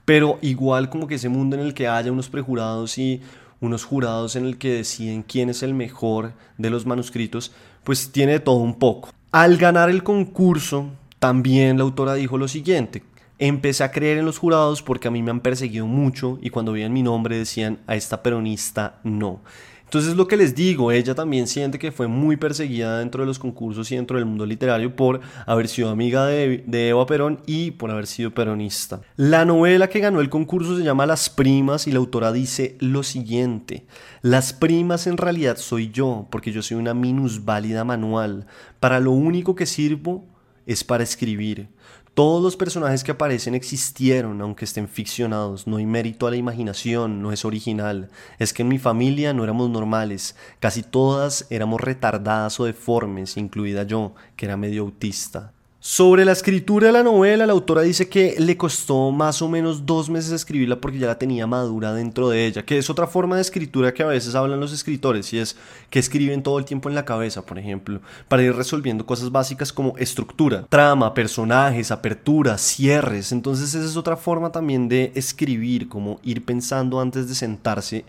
pero 0.05 0.39
igual 0.41 0.89
como 0.89 1.07
que 1.07 1.15
ese 1.15 1.27
mundo 1.27 1.57
en 1.57 1.61
el 1.61 1.73
que 1.73 1.89
haya 1.89 2.09
unos 2.09 2.29
prejurados 2.29 2.97
y 2.97 3.21
unos 3.59 3.83
jurados 3.83 4.37
en 4.37 4.45
el 4.45 4.57
que 4.57 4.75
deciden 4.75 5.23
quién 5.23 5.49
es 5.49 5.61
el 5.61 5.73
mejor 5.73 6.31
de 6.57 6.69
los 6.69 6.85
manuscritos, 6.85 7.51
pues 7.83 8.13
tiene 8.13 8.39
todo 8.39 8.55
un 8.55 8.75
poco. 8.75 9.09
Al 9.33 9.57
ganar 9.57 9.89
el 9.89 10.03
concurso, 10.03 10.91
también 11.19 11.77
la 11.77 11.83
autora 11.83 12.13
dijo 12.13 12.37
lo 12.37 12.47
siguiente, 12.47 13.03
Empecé 13.39 13.85
a 13.85 13.91
creer 13.91 14.17
en 14.17 14.25
los 14.25 14.37
jurados 14.37 14.81
porque 14.81 15.07
a 15.07 15.11
mí 15.11 15.23
me 15.23 15.31
han 15.31 15.39
perseguido 15.39 15.87
mucho 15.87 16.37
y 16.41 16.49
cuando 16.49 16.73
veían 16.73 16.91
mi 16.91 17.03
nombre 17.03 17.37
decían 17.37 17.79
a 17.87 17.95
esta 17.95 18.21
peronista 18.21 18.99
no. 19.03 19.41
Entonces 19.89 20.15
lo 20.15 20.27
que 20.27 20.37
les 20.37 20.53
digo, 20.53 20.91
ella 20.91 21.15
también 21.15 21.47
siente 21.47 21.79
que 21.79 21.91
fue 21.91 22.07
muy 22.07 22.37
perseguida 22.37 22.99
dentro 22.99 23.23
de 23.23 23.27
los 23.27 23.39
concursos 23.39 23.91
y 23.91 23.95
dentro 23.95 24.17
del 24.17 24.27
mundo 24.27 24.45
literario 24.45 24.95
por 24.95 25.19
haber 25.47 25.67
sido 25.67 25.89
amiga 25.89 26.27
de, 26.27 26.89
Eva 26.89 27.07
Perón 27.07 27.39
y 27.47 27.71
por 27.71 27.89
haber 27.89 28.05
sido 28.05 28.31
peronista. 28.31 29.01
La 29.15 29.45
novela 29.45 29.89
que 29.89 29.99
ganó 29.99 30.21
el 30.21 30.29
concurso 30.29 30.77
se 30.77 30.83
llama 30.83 31.07
Las 31.07 31.31
Primas 31.31 31.87
y 31.87 31.91
la 31.91 31.97
autora 31.97 32.31
dice 32.31 32.75
lo 32.79 33.01
siguiente, 33.01 33.87
las 34.21 34.53
primas 34.53 35.07
en 35.07 35.17
realidad 35.17 35.57
soy 35.57 35.89
yo 35.89 36.27
porque 36.29 36.51
yo 36.51 36.61
soy 36.61 36.77
una 36.77 36.93
minusválida 36.93 37.83
manual, 37.83 38.45
para 38.79 38.99
lo 38.99 39.09
único 39.09 39.55
que 39.55 39.65
sirvo 39.65 40.23
es 40.67 40.83
para 40.83 41.03
escribir. 41.03 41.69
Todos 42.13 42.43
los 42.43 42.57
personajes 42.57 43.03
que 43.03 43.11
aparecen 43.11 43.55
existieron, 43.55 44.41
aunque 44.41 44.65
estén 44.65 44.87
ficcionados. 44.89 45.67
No 45.67 45.77
hay 45.77 45.85
mérito 45.85 46.27
a 46.27 46.31
la 46.31 46.37
imaginación, 46.37 47.21
no 47.21 47.31
es 47.31 47.45
original. 47.45 48.09
Es 48.39 48.53
que 48.53 48.63
en 48.63 48.67
mi 48.67 48.77
familia 48.77 49.33
no 49.33 49.43
éramos 49.43 49.69
normales. 49.69 50.35
Casi 50.59 50.83
todas 50.83 51.47
éramos 51.49 51.79
retardadas 51.79 52.59
o 52.59 52.65
deformes, 52.65 53.37
incluida 53.37 53.83
yo, 53.83 54.15
que 54.35 54.45
era 54.45 54.57
medio 54.57 54.81
autista. 54.81 55.53
Sobre 55.81 56.25
la 56.25 56.33
escritura 56.33 56.87
de 56.87 56.91
la 56.91 57.03
novela, 57.03 57.45
la 57.45 57.53
autora 57.53 57.83
dice 57.83 58.09
que 58.09 58.35
le 58.37 58.57
costó 58.57 59.11
más 59.11 59.41
o 59.41 59.47
menos 59.47 59.85
dos 59.85 60.09
meses 60.09 60.33
escribirla 60.33 60.81
porque 60.81 60.99
ya 60.99 61.07
la 61.07 61.17
tenía 61.17 61.47
madura 61.47 61.93
dentro 61.93 62.27
de 62.27 62.45
ella, 62.45 62.65
que 62.65 62.77
es 62.77 62.89
otra 62.89 63.07
forma 63.07 63.37
de 63.37 63.43
escritura 63.43 63.93
que 63.93 64.03
a 64.03 64.07
veces 64.07 64.35
hablan 64.35 64.59
los 64.59 64.73
escritores 64.73 65.31
y 65.31 65.39
es 65.39 65.55
que 65.89 65.99
escriben 65.99 66.43
todo 66.43 66.59
el 66.59 66.65
tiempo 66.65 66.89
en 66.89 66.95
la 66.95 67.05
cabeza, 67.05 67.45
por 67.45 67.57
ejemplo, 67.57 68.01
para 68.27 68.43
ir 68.43 68.53
resolviendo 68.53 69.05
cosas 69.05 69.31
básicas 69.31 69.71
como 69.71 69.97
estructura, 69.97 70.65
trama, 70.67 71.13
personajes, 71.13 71.91
apertura, 71.91 72.57
cierres. 72.57 73.31
Entonces 73.31 73.73
esa 73.73 73.85
es 73.85 73.95
otra 73.95 74.17
forma 74.17 74.51
también 74.51 74.89
de 74.89 75.13
escribir, 75.15 75.87
como 75.87 76.19
ir 76.23 76.43
pensando 76.43 76.99
antes 76.99 77.29
de 77.29 77.35
sentarse 77.35 78.03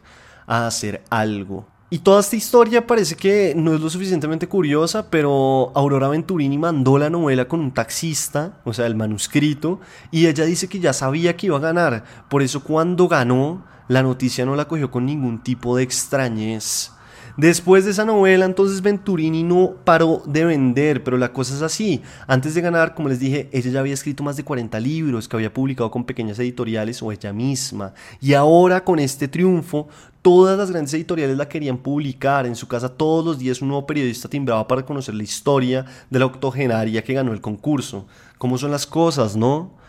a 0.49 0.67
hacer 0.67 1.05
algo. 1.09 1.69
Y 1.93 1.99
toda 1.99 2.21
esta 2.21 2.37
historia 2.37 2.87
parece 2.87 3.17
que 3.17 3.53
no 3.57 3.75
es 3.75 3.81
lo 3.81 3.91
suficientemente 3.91 4.47
curiosa, 4.47 5.11
pero 5.11 5.73
Aurora 5.75 6.07
Venturini 6.07 6.57
mandó 6.57 6.99
la 6.99 7.11
novela 7.11 7.49
con 7.49 7.59
un 7.59 7.73
taxista, 7.73 8.61
o 8.65 8.73
sea, 8.73 8.87
el 8.87 8.95
manuscrito, 8.95 9.81
y 10.13 10.29
ella 10.29 10.45
dice 10.45 10.69
que 10.69 10.79
ya 10.79 10.93
sabía 10.93 11.37
que 11.37 11.47
iba 11.47 11.57
a 11.57 11.61
ganar. 11.61 12.05
Por 12.29 12.43
eso 12.43 12.63
cuando 12.63 13.09
ganó, 13.09 13.65
la 13.89 14.05
noticia 14.05 14.47
no 14.47 14.55
la 14.55 14.69
cogió 14.69 14.93
con 14.93 15.05
ningún 15.05 15.43
tipo 15.43 15.77
de 15.77 15.83
extrañez. 15.83 16.93
Después 17.41 17.87
de 17.87 17.93
esa 17.93 18.05
novela, 18.05 18.45
entonces 18.45 18.83
Venturini 18.83 19.43
no 19.43 19.77
paró 19.83 20.23
de 20.27 20.45
vender, 20.45 21.03
pero 21.03 21.17
la 21.17 21.33
cosa 21.33 21.55
es 21.55 21.63
así. 21.63 22.03
Antes 22.27 22.55
de 22.55 22.61
ganar, 22.61 22.95
como 22.95 23.09
les 23.09 23.19
dije, 23.19 23.49
ella 23.51 23.71
ya 23.71 23.81
había 23.81 23.95
escrito 23.95 24.23
más 24.23 24.37
de 24.37 24.45
40 24.45 24.79
libros 24.79 25.27
que 25.27 25.37
había 25.37 25.51
publicado 25.51 25.91
con 25.91 26.05
pequeñas 26.05 26.39
editoriales 26.39 27.03
o 27.03 27.11
ella 27.11 27.33
misma. 27.33 27.95
Y 28.21 28.35
ahora 28.35 28.85
con 28.85 28.99
este 28.99 29.27
triunfo, 29.27 29.89
todas 30.21 30.59
las 30.59 30.71
grandes 30.71 30.93
editoriales 30.93 31.39
la 31.39 31.49
querían 31.49 31.79
publicar. 31.79 32.45
En 32.45 32.57
su 32.57 32.69
casa 32.69 32.91
todos 32.91 33.25
los 33.25 33.39
días 33.39 33.63
un 33.63 33.69
nuevo 33.69 33.87
periodista 33.87 34.29
timbraba 34.29 34.69
para 34.69 34.85
conocer 34.85 35.15
la 35.15 35.23
historia 35.23 35.87
de 36.11 36.19
la 36.19 36.27
octogenaria 36.27 37.03
que 37.03 37.15
ganó 37.15 37.33
el 37.33 37.41
concurso. 37.41 38.07
¿Cómo 38.37 38.59
son 38.59 38.71
las 38.71 38.87
cosas, 38.87 39.35
no? 39.35 39.80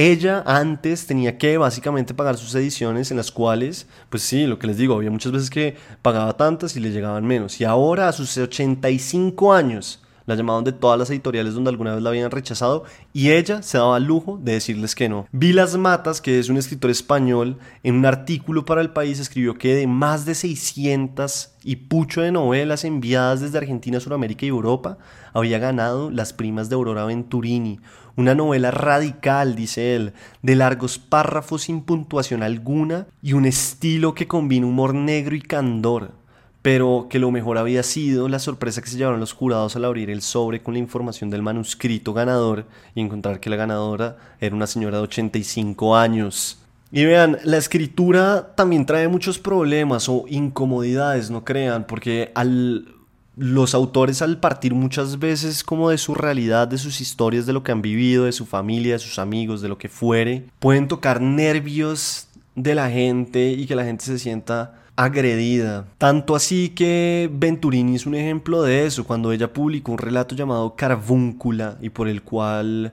Ella 0.00 0.44
antes 0.46 1.08
tenía 1.08 1.38
que 1.38 1.58
básicamente 1.58 2.14
pagar 2.14 2.36
sus 2.36 2.54
ediciones 2.54 3.10
en 3.10 3.16
las 3.16 3.32
cuales, 3.32 3.88
pues 4.10 4.22
sí, 4.22 4.46
lo 4.46 4.56
que 4.60 4.68
les 4.68 4.76
digo, 4.76 4.94
había 4.94 5.10
muchas 5.10 5.32
veces 5.32 5.50
que 5.50 5.74
pagaba 6.02 6.36
tantas 6.36 6.76
y 6.76 6.80
le 6.80 6.92
llegaban 6.92 7.26
menos. 7.26 7.60
Y 7.60 7.64
ahora 7.64 8.06
a 8.06 8.12
sus 8.12 8.38
85 8.38 9.52
años 9.52 10.00
la 10.28 10.34
llamaban 10.34 10.62
de 10.62 10.72
todas 10.72 10.98
las 10.98 11.08
editoriales 11.08 11.54
donde 11.54 11.70
alguna 11.70 11.94
vez 11.94 12.02
la 12.02 12.10
habían 12.10 12.30
rechazado 12.30 12.84
y 13.14 13.30
ella 13.30 13.62
se 13.62 13.78
daba 13.78 13.96
el 13.96 14.04
lujo 14.04 14.38
de 14.42 14.52
decirles 14.52 14.94
que 14.94 15.08
no. 15.08 15.26
Vilas 15.32 15.78
Matas, 15.78 16.20
que 16.20 16.38
es 16.38 16.50
un 16.50 16.58
escritor 16.58 16.90
español, 16.90 17.56
en 17.82 17.94
un 17.94 18.04
artículo 18.04 18.66
para 18.66 18.82
el 18.82 18.90
país 18.90 19.18
escribió 19.20 19.54
que 19.54 19.74
de 19.74 19.86
más 19.86 20.26
de 20.26 20.34
600 20.34 21.54
y 21.64 21.76
pucho 21.76 22.20
de 22.20 22.30
novelas 22.30 22.84
enviadas 22.84 23.40
desde 23.40 23.56
Argentina, 23.56 24.00
Sudamérica 24.00 24.44
y 24.44 24.50
Europa, 24.50 24.98
había 25.32 25.58
ganado 25.58 26.10
Las 26.10 26.34
Primas 26.34 26.68
de 26.68 26.74
Aurora 26.74 27.06
Venturini, 27.06 27.80
una 28.14 28.34
novela 28.34 28.70
radical, 28.70 29.56
dice 29.56 29.96
él, 29.96 30.12
de 30.42 30.56
largos 30.56 30.98
párrafos 30.98 31.62
sin 31.62 31.80
puntuación 31.80 32.42
alguna 32.42 33.06
y 33.22 33.32
un 33.32 33.46
estilo 33.46 34.12
que 34.12 34.28
combina 34.28 34.66
humor 34.66 34.92
negro 34.92 35.34
y 35.34 35.40
candor. 35.40 36.18
Pero 36.62 37.06
que 37.08 37.18
lo 37.18 37.30
mejor 37.30 37.58
había 37.58 37.82
sido 37.82 38.28
la 38.28 38.38
sorpresa 38.38 38.82
que 38.82 38.88
se 38.88 38.96
llevaron 38.96 39.20
los 39.20 39.32
jurados 39.32 39.76
al 39.76 39.84
abrir 39.84 40.10
el 40.10 40.22
sobre 40.22 40.62
con 40.62 40.74
la 40.74 40.80
información 40.80 41.30
del 41.30 41.42
manuscrito 41.42 42.12
ganador 42.12 42.66
y 42.94 43.00
encontrar 43.00 43.40
que 43.40 43.50
la 43.50 43.56
ganadora 43.56 44.16
era 44.40 44.54
una 44.54 44.66
señora 44.66 44.98
de 44.98 45.04
85 45.04 45.96
años. 45.96 46.58
Y 46.90 47.04
vean, 47.04 47.38
la 47.44 47.58
escritura 47.58 48.54
también 48.54 48.86
trae 48.86 49.08
muchos 49.08 49.38
problemas 49.38 50.08
o 50.08 50.24
incomodidades, 50.28 51.30
no 51.30 51.44
crean, 51.44 51.86
porque 51.86 52.32
al 52.34 52.94
los 53.38 53.72
autores 53.72 54.20
al 54.20 54.40
partir 54.40 54.74
muchas 54.74 55.20
veces 55.20 55.62
como 55.62 55.90
de 55.90 55.98
su 55.98 56.14
realidad, 56.14 56.66
de 56.66 56.76
sus 56.76 57.00
historias, 57.00 57.46
de 57.46 57.52
lo 57.52 57.62
que 57.62 57.70
han 57.70 57.82
vivido, 57.82 58.24
de 58.24 58.32
su 58.32 58.46
familia, 58.46 58.94
de 58.94 58.98
sus 58.98 59.20
amigos, 59.20 59.60
de 59.60 59.68
lo 59.68 59.78
que 59.78 59.88
fuere, 59.88 60.46
pueden 60.58 60.88
tocar 60.88 61.20
nervios 61.20 62.26
de 62.56 62.74
la 62.74 62.90
gente 62.90 63.52
y 63.52 63.66
que 63.66 63.76
la 63.76 63.84
gente 63.84 64.04
se 64.04 64.18
sienta 64.18 64.74
agredida. 64.98 65.86
Tanto 65.96 66.34
así 66.34 66.70
que 66.70 67.30
Venturini 67.32 67.94
es 67.94 68.04
un 68.04 68.16
ejemplo 68.16 68.62
de 68.62 68.84
eso, 68.84 69.04
cuando 69.04 69.30
ella 69.30 69.52
publicó 69.52 69.92
un 69.92 69.98
relato 69.98 70.34
llamado 70.34 70.74
Carvúncula 70.74 71.78
y 71.80 71.90
por 71.90 72.08
el 72.08 72.22
cual, 72.22 72.92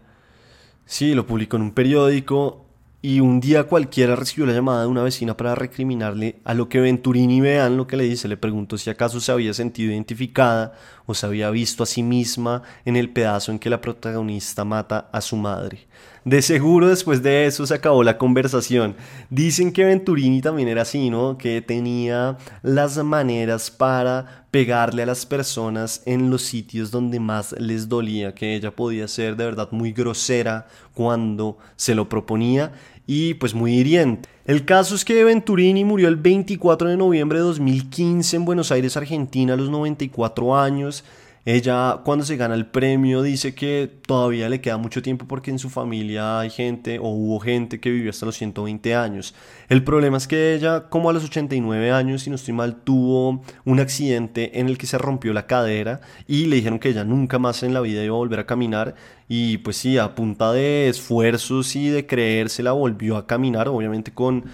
sí, 0.86 1.15
lo 1.15 1.26
publicó 1.26 1.58
en 1.58 1.63
un 1.63 1.72
periódico 1.72 2.63
y 3.02 3.22
un 3.22 3.39
día 3.39 3.63
cualquiera 3.63 4.15
recibió 4.15 4.46
la 4.46 4.54
llamada 4.54 4.82
de 4.82 4.88
una 4.88 5.02
vecina 5.02 5.36
para 5.36 5.56
recriminarle 5.56 6.36
a 6.44 6.54
lo 6.54 6.70
que 6.70 6.80
Venturini 6.80 7.41
vean 7.41 7.76
lo 7.76 7.88
que 7.88 7.98
le 7.98 8.04
dice, 8.04 8.28
le 8.28 8.38
preguntó 8.38 8.78
si 8.78 8.91
acaso 8.91 9.20
se 9.20 9.32
había 9.32 9.56
sentido 9.56 9.91
identificada 9.91 10.74
o 11.08 11.15
se 11.15 11.26
había 11.26 11.50
visto 11.50 11.82
a 11.82 11.88
sí 11.88 12.04
misma 12.04 12.62
en 12.86 12.98
el 12.98 13.10
pedazo 13.10 13.52
en 13.52 13.58
que 13.58 13.72
la 13.72 13.82
protagonista 13.82 14.63
mata 14.63 15.10
a 15.12 15.22
su 15.22 15.38
madre. 15.38 15.88
De 16.26 16.42
seguro 16.42 16.88
después 16.88 17.22
de 17.22 17.46
eso 17.46 17.68
se 17.68 17.76
acabó 17.76 18.04
la 18.04 18.18
conversación. 18.18 18.96
Dicen 19.30 19.72
que 19.72 19.86
Venturini 19.86 20.42
también 20.42 20.68
era 20.68 20.82
así, 20.82 21.12
¿no? 21.12 21.38
Que 21.38 21.62
tenía 21.62 22.40
las 22.64 22.98
maneras 22.98 23.70
para 23.70 24.48
pegarle 24.50 25.04
a 25.04 25.06
las 25.06 25.28
personas 25.28 26.02
en 26.08 26.32
los 26.32 26.42
sitios 26.42 26.90
donde 26.90 27.20
más 27.20 27.54
les 27.60 27.88
dolía, 27.88 28.34
que 28.34 28.56
ella 28.56 28.76
podía 28.76 29.08
ser 29.08 29.36
de 29.36 29.46
verdad 29.46 29.68
muy 29.70 29.92
grosera 29.92 30.66
cuando 30.96 31.60
se 31.76 31.94
lo 31.94 32.10
proponía 32.10 32.72
y 33.06 33.36
pues 33.36 33.54
muy 33.54 33.76
hiriente. 33.76 34.28
El 34.46 34.66
caso 34.66 34.96
es 34.96 35.06
que 35.06 35.24
Venturini 35.24 35.86
murió 35.86 36.08
el 36.08 36.16
24 36.16 36.90
de 36.90 36.98
noviembre 36.98 37.38
de 37.38 37.46
2015 37.46 38.36
en 38.36 38.46
Buenos 38.46 38.72
Aires, 38.72 38.98
Argentina, 38.98 39.54
a 39.54 39.58
los 39.58 39.70
94 39.70 40.58
años. 40.58 41.04
Ella 41.48 42.02
cuando 42.04 42.26
se 42.26 42.38
gana 42.38 42.56
el 42.56 42.66
premio 42.66 43.22
dice 43.22 43.54
que 43.54 43.88
todavía 44.08 44.50
le 44.50 44.62
queda 44.62 44.78
mucho 44.78 45.04
tiempo 45.04 45.28
porque 45.28 45.52
en 45.52 45.60
su 45.60 45.70
familia 45.70 46.40
hay 46.40 46.50
gente 46.50 46.98
o 46.98 47.10
hubo 47.10 47.40
gente 47.40 47.80
que 47.80 47.92
vivió 47.92 48.10
hasta 48.10 48.26
los 48.26 48.36
120 48.36 48.96
años. 48.96 49.36
El 49.70 49.84
problema 49.84 50.18
es 50.18 50.28
que 50.28 50.56
ella 50.56 50.90
como 50.90 51.08
a 51.08 51.14
los 51.14 51.24
89 51.24 51.92
años, 51.92 52.24
si 52.24 52.32
no 52.32 52.36
estoy 52.36 52.56
mal, 52.56 52.78
tuvo 52.78 53.44
un 53.64 53.80
accidente 53.80 54.60
en 54.60 54.70
el 54.70 54.80
que 54.80 54.88
se 54.88 54.98
rompió 54.98 55.34
la 55.34 55.46
cadera 55.46 56.02
y 56.28 56.48
le 56.48 56.56
dijeron 56.56 56.80
que 56.80 56.90
ella 56.90 57.04
nunca 57.04 57.38
más 57.38 57.62
en 57.62 57.76
la 57.76 57.82
vida 57.82 58.04
iba 58.04 58.16
a 58.16 58.18
volver 58.18 58.40
a 58.40 58.48
caminar 58.48 58.96
y 59.28 59.60
pues 59.60 59.78
sí, 59.78 60.00
a 60.00 60.16
punta 60.16 60.52
de 60.52 60.90
esfuerzos 60.90 61.76
y 61.76 61.90
de 61.90 62.08
creérsela 62.08 62.72
volvió 62.72 63.18
a 63.18 63.28
caminar, 63.28 63.68
obviamente 63.68 64.12
con 64.12 64.46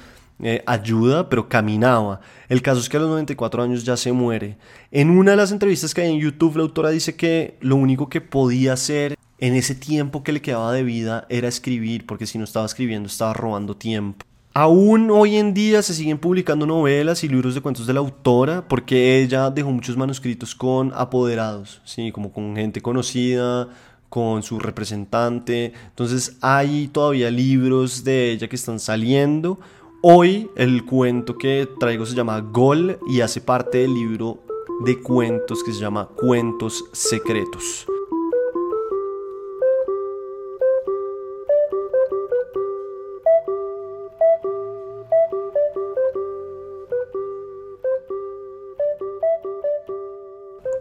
eh, 0.42 0.64
ayuda, 0.66 1.30
pero 1.30 1.48
caminaba. 1.48 2.22
El 2.50 2.62
caso 2.62 2.80
es 2.80 2.90
que 2.90 2.98
a 2.98 3.00
los 3.00 3.10
94 3.10 3.64
años 3.64 3.84
ya 3.84 3.96
se 3.96 4.12
muere. 4.12 4.58
En 4.92 5.10
una 5.12 5.32
de 5.32 5.38
las 5.38 5.52
entrevistas 5.52 5.94
que 5.94 6.02
hay 6.02 6.12
en 6.12 6.20
YouTube, 6.20 6.58
la 6.58 6.64
autora 6.64 6.90
dice 6.90 7.16
que 7.16 7.58
lo 7.62 7.76
único 7.76 8.10
que 8.10 8.22
podía 8.22 8.74
hacer 8.74 9.18
en 9.38 9.56
ese 9.56 9.76
tiempo 9.76 10.24
que 10.24 10.32
le 10.32 10.42
quedaba 10.42 10.74
de 10.74 10.84
vida 10.84 11.26
era 11.30 11.48
escribir, 11.48 12.06
porque 12.06 12.26
si 12.26 12.38
no 12.38 12.44
estaba 12.44 12.66
escribiendo 12.66 13.08
estaba 13.08 13.34
robando 13.34 13.76
tiempo. 13.76 14.26
Aún 14.54 15.10
hoy 15.12 15.38
en 15.38 15.54
día 15.54 15.82
se 15.82 15.94
siguen 15.94 16.18
publicando 16.18 16.66
novelas 16.66 17.24
y 17.24 17.30
libros 17.30 17.56
de 17.56 17.62
cuentos 17.62 17.88
de 17.88 17.94
la 17.94 18.02
autora 18.02 18.68
porque 18.68 19.22
ella 19.22 19.50
dejó 19.50 19.72
muchos 19.72 19.96
manuscritos 19.96 20.56
con 20.56 20.92
apoderados, 20.94 21.82
¿sí? 21.86 22.12
como 22.12 22.34
con 22.34 22.56
gente 22.58 22.82
conocida, 22.82 23.70
con 24.10 24.44
su 24.44 24.60
representante. 24.60 25.72
Entonces 25.88 26.38
hay 26.42 26.90
todavía 26.90 27.32
libros 27.32 28.04
de 28.04 28.32
ella 28.34 28.50
que 28.50 28.58
están 28.58 28.80
saliendo 28.80 29.58
Hoy 30.04 30.50
el 30.56 30.84
cuento 30.84 31.38
que 31.38 31.70
traigo 31.80 32.08
se 32.08 32.16
llama 32.16 32.40
Gol 32.40 32.98
y 33.08 33.22
hace 33.22 33.40
parte 33.40 33.78
del 33.78 33.94
libro 33.94 34.40
de 34.84 35.00
cuentos 35.00 35.64
que 35.64 35.72
se 35.72 35.80
llama 35.80 36.10
Cuentos 36.16 36.86
Secretos. 36.92 37.86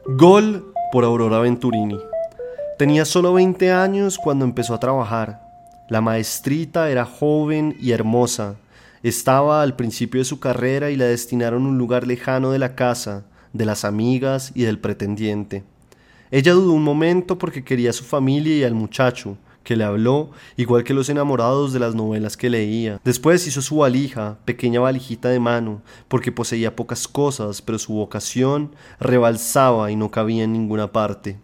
Gol 0.06 0.72
por 0.92 1.04
Aurora 1.04 1.40
Venturini. 1.40 2.00
Tenía 2.78 3.04
solo 3.04 3.35
20 3.35 3.70
años 3.70 4.16
cuando 4.16 4.46
empezó 4.46 4.72
a 4.72 4.80
trabajar. 4.80 5.42
La 5.90 6.00
maestrita 6.00 6.88
era 6.88 7.04
joven 7.04 7.76
y 7.78 7.90
hermosa 7.92 8.56
estaba 9.02 9.62
al 9.62 9.76
principio 9.76 10.20
de 10.20 10.24
su 10.24 10.40
carrera 10.40 10.90
y 10.90 10.96
la 10.96 11.06
destinaron 11.06 11.64
a 11.64 11.68
un 11.68 11.78
lugar 11.78 12.06
lejano 12.06 12.50
de 12.50 12.58
la 12.58 12.74
casa, 12.74 13.24
de 13.52 13.66
las 13.66 13.84
amigas 13.84 14.52
y 14.54 14.62
del 14.62 14.78
pretendiente. 14.78 15.64
Ella 16.30 16.52
dudó 16.52 16.72
un 16.72 16.84
momento 16.84 17.38
porque 17.38 17.64
quería 17.64 17.90
a 17.90 17.94
su 17.94 18.04
familia 18.04 18.56
y 18.56 18.64
al 18.64 18.74
muchacho, 18.74 19.36
que 19.64 19.76
le 19.76 19.84
habló, 19.84 20.30
igual 20.56 20.84
que 20.84 20.94
los 20.94 21.08
enamorados 21.08 21.72
de 21.72 21.80
las 21.80 21.94
novelas 21.94 22.36
que 22.36 22.50
leía. 22.50 23.00
Después 23.04 23.46
hizo 23.46 23.62
su 23.62 23.76
valija, 23.76 24.38
pequeña 24.44 24.80
valijita 24.80 25.28
de 25.28 25.40
mano, 25.40 25.82
porque 26.08 26.32
poseía 26.32 26.76
pocas 26.76 27.08
cosas, 27.08 27.62
pero 27.62 27.78
su 27.78 27.92
vocación 27.92 28.74
rebalsaba 28.98 29.90
y 29.90 29.96
no 29.96 30.10
cabía 30.10 30.44
en 30.44 30.52
ninguna 30.52 30.92
parte. 30.92 31.38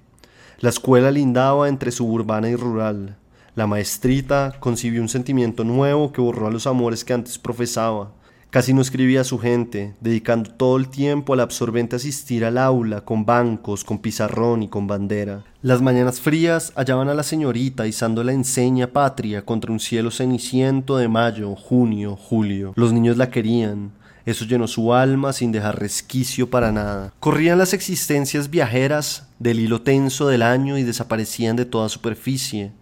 La 0.60 0.70
escuela 0.70 1.10
lindaba 1.10 1.68
entre 1.68 1.90
suburbana 1.90 2.48
y 2.48 2.56
rural. 2.56 3.16
La 3.56 3.66
maestrita 3.66 4.54
concibió 4.60 5.00
un 5.00 5.08
sentimiento 5.08 5.64
nuevo 5.64 6.12
que 6.12 6.20
borró 6.20 6.46
a 6.46 6.50
los 6.50 6.66
amores 6.66 7.06
que 7.06 7.14
antes 7.14 7.38
profesaba. 7.38 8.12
Casi 8.50 8.74
no 8.74 8.82
escribía 8.82 9.22
a 9.22 9.24
su 9.24 9.38
gente, 9.38 9.94
dedicando 10.02 10.50
todo 10.50 10.76
el 10.76 10.90
tiempo 10.90 11.32
al 11.32 11.40
absorbente 11.40 11.96
asistir 11.96 12.44
al 12.44 12.58
aula, 12.58 13.00
con 13.00 13.24
bancos, 13.24 13.82
con 13.82 13.98
pizarrón 13.98 14.62
y 14.62 14.68
con 14.68 14.86
bandera. 14.86 15.42
Las 15.62 15.80
mañanas 15.80 16.20
frías 16.20 16.70
hallaban 16.76 17.08
a 17.08 17.14
la 17.14 17.22
señorita 17.22 17.86
izando 17.86 18.22
la 18.22 18.32
enseña 18.32 18.88
patria 18.88 19.40
contra 19.40 19.72
un 19.72 19.80
cielo 19.80 20.10
ceniciento 20.10 20.98
de 20.98 21.08
mayo, 21.08 21.56
junio, 21.56 22.14
julio. 22.14 22.74
Los 22.76 22.92
niños 22.92 23.16
la 23.16 23.30
querían. 23.30 23.92
Eso 24.26 24.44
llenó 24.44 24.68
su 24.68 24.92
alma 24.92 25.32
sin 25.32 25.50
dejar 25.50 25.78
resquicio 25.78 26.50
para 26.50 26.72
nada. 26.72 27.14
Corrían 27.20 27.56
las 27.56 27.72
existencias 27.72 28.50
viajeras 28.50 29.28
del 29.38 29.60
hilo 29.60 29.80
tenso 29.80 30.28
del 30.28 30.42
año 30.42 30.76
y 30.76 30.82
desaparecían 30.82 31.56
de 31.56 31.64
toda 31.64 31.88
superficie. 31.88 32.72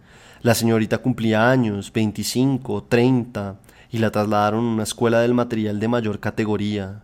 La 0.45 0.53
señorita 0.53 0.99
cumplía 0.99 1.49
años, 1.49 1.91
25, 1.91 2.83
30, 2.83 3.55
y 3.89 3.97
la 3.97 4.11
trasladaron 4.11 4.63
a 4.63 4.73
una 4.73 4.83
escuela 4.83 5.21
del 5.21 5.33
material 5.33 5.79
de 5.79 5.87
mayor 5.87 6.19
categoría. 6.19 7.01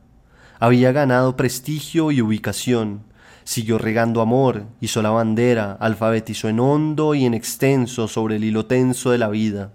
Había 0.59 0.91
ganado 0.91 1.35
prestigio 1.35 2.11
y 2.11 2.21
ubicación, 2.21 3.01
siguió 3.43 3.79
regando 3.79 4.21
amor, 4.21 4.65
hizo 4.79 5.01
la 5.01 5.09
bandera, 5.09 5.71
alfabetizó 5.79 6.49
en 6.49 6.59
hondo 6.59 7.15
y 7.15 7.25
en 7.25 7.33
extenso 7.33 8.07
sobre 8.07 8.35
el 8.35 8.43
hilo 8.43 8.67
tenso 8.67 9.09
de 9.09 9.17
la 9.17 9.29
vida. 9.29 9.71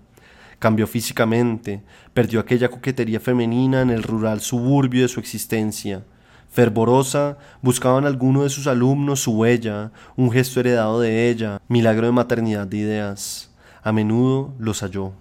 Cambió 0.61 0.87
físicamente, 0.87 1.83
perdió 2.15 2.39
aquella 2.39 2.69
coquetería 2.69 3.19
femenina 3.19 3.83
en 3.83 3.91
el 3.91 4.05
rural 4.05 4.43
suburbio 4.43 5.03
de 5.03 5.09
su 5.09 5.19
existencia. 5.19 6.05
Fervorosa, 6.49 7.37
buscaban 7.63 8.07
alguno 8.07 8.45
de 8.45 8.49
sus 8.49 8.69
alumnos 8.69 9.23
su 9.23 9.33
huella, 9.33 9.91
un 10.15 10.31
gesto 10.31 10.61
heredado 10.61 11.01
de 11.01 11.29
ella, 11.31 11.61
milagro 11.67 12.07
de 12.07 12.13
maternidad 12.13 12.69
de 12.69 12.77
ideas 12.77 13.51
a 13.87 13.93
menudo 13.93 14.53
los 14.59 14.81
halló. 14.83 15.13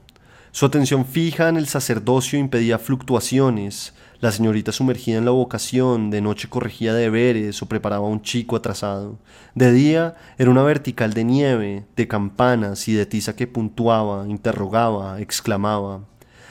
Su 0.52 0.66
atención 0.66 1.06
fija 1.06 1.50
en 1.50 1.58
el 1.58 1.68
sacerdocio 1.68 2.40
impedía 2.40 2.80
fluctuaciones. 2.80 3.94
La 4.22 4.32
señorita 4.32 4.72
sumergida 4.72 5.20
en 5.20 5.26
la 5.26 5.30
vocación, 5.30 6.10
de 6.10 6.20
noche 6.20 6.50
corregía 6.50 6.96
deberes 6.96 7.62
o 7.62 7.68
preparaba 7.68 8.08
un 8.08 8.24
chico 8.24 8.56
atrasado. 8.56 9.20
De 9.54 9.72
día 9.72 10.16
era 10.40 10.50
una 10.50 10.64
vertical 10.64 11.14
de 11.14 11.24
nieve, 11.26 11.86
de 11.96 12.08
campanas 12.08 12.88
y 12.88 12.94
de 12.94 13.06
tiza 13.06 13.36
que 13.36 13.46
puntuaba, 13.46 14.28
interrogaba, 14.28 15.22
exclamaba. 15.22 16.00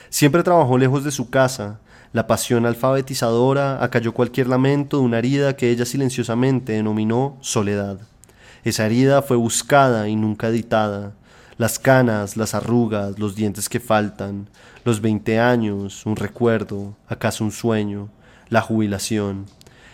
Siempre 0.09 0.45
trabajó 0.45 0.79
lejos 0.79 1.03
de 1.03 1.11
su 1.11 1.31
casa. 1.31 1.81
La 2.13 2.29
pasión 2.29 2.65
alfabetizadora 2.65 3.83
acalló 3.83 4.15
cualquier 4.15 4.47
lamento 4.47 4.99
de 4.99 5.03
una 5.03 5.19
herida 5.19 5.57
que 5.57 5.73
ella 5.73 5.85
silenciosamente 5.85 6.75
denominó 6.75 7.39
soledad. 7.41 7.99
Esa 8.63 8.87
herida 8.87 9.21
fue 9.21 9.37
buscada 9.37 10.09
y 10.09 10.15
nunca 10.15 10.47
editada. 10.47 11.15
Las 11.57 11.79
canas, 11.79 12.37
las 12.37 12.55
arrugas, 12.55 13.19
los 13.19 13.37
dientes 13.37 13.69
que 13.69 13.79
faltan, 13.79 14.49
los 14.85 15.01
veinte 15.01 15.39
años, 15.39 16.05
un 16.05 16.17
recuerdo, 16.17 16.97
acaso 17.07 17.45
un 17.45 17.53
sueño, 17.53 18.09
la 18.49 18.61
jubilación. 18.61 19.47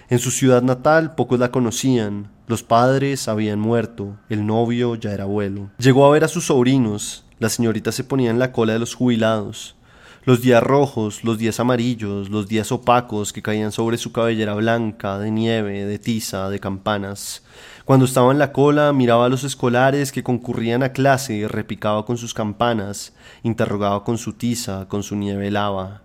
En 0.09 0.19
su 0.19 0.31
ciudad 0.31 0.63
natal 0.63 1.15
pocos 1.15 1.39
la 1.39 1.51
conocían, 1.51 2.31
los 2.47 2.63
padres 2.63 3.29
habían 3.29 3.61
muerto, 3.61 4.17
el 4.29 4.47
novio 4.47 4.95
ya 4.95 5.13
era 5.13 5.25
abuelo. 5.25 5.71
Llegó 5.79 6.07
a 6.07 6.11
ver 6.11 6.25
a 6.25 6.29
sus 6.29 6.47
sobrinos, 6.47 7.25
la 7.39 7.49
señorita 7.49 7.93
se 7.93 8.05
ponía 8.05 8.31
en 8.31 8.39
la 8.39 8.53
cola 8.53 8.73
de 8.73 8.79
los 8.79 8.95
jubilados. 8.95 9.77
Los 10.25 10.43
días 10.43 10.63
rojos, 10.63 11.25
los 11.25 11.39
días 11.39 11.61
amarillos, 11.61 12.29
los 12.29 12.49
días 12.49 12.73
opacos 12.73 13.33
que 13.33 13.41
caían 13.41 13.73
sobre 13.73 13.97
su 13.99 14.13
cabellera 14.13 14.55
blanca, 14.55 15.19
de 15.19 15.31
nieve, 15.31 15.87
de 15.87 15.99
tiza, 15.99 16.51
de 16.51 16.61
campanas. 16.61 17.43
Cuando 17.85 18.05
estaba 18.05 18.31
en 18.31 18.39
la 18.39 18.53
cola, 18.53 18.93
miraba 18.93 19.27
a 19.27 19.29
los 19.29 19.45
escolares 19.45 20.13
que 20.13 20.23
concurrían 20.23 20.83
a 20.83 20.93
clase 20.93 21.35
y 21.35 21.47
repicaba 21.47 22.05
con 22.05 22.19
sus 22.19 22.35
campanas, 22.35 23.15
interrogaba 23.43 24.05
con 24.05 24.19
su 24.19 24.35
tiza, 24.35 24.87
con 24.89 25.03
su 25.03 25.17
nieve 25.17 25.51
lava. 25.51 26.03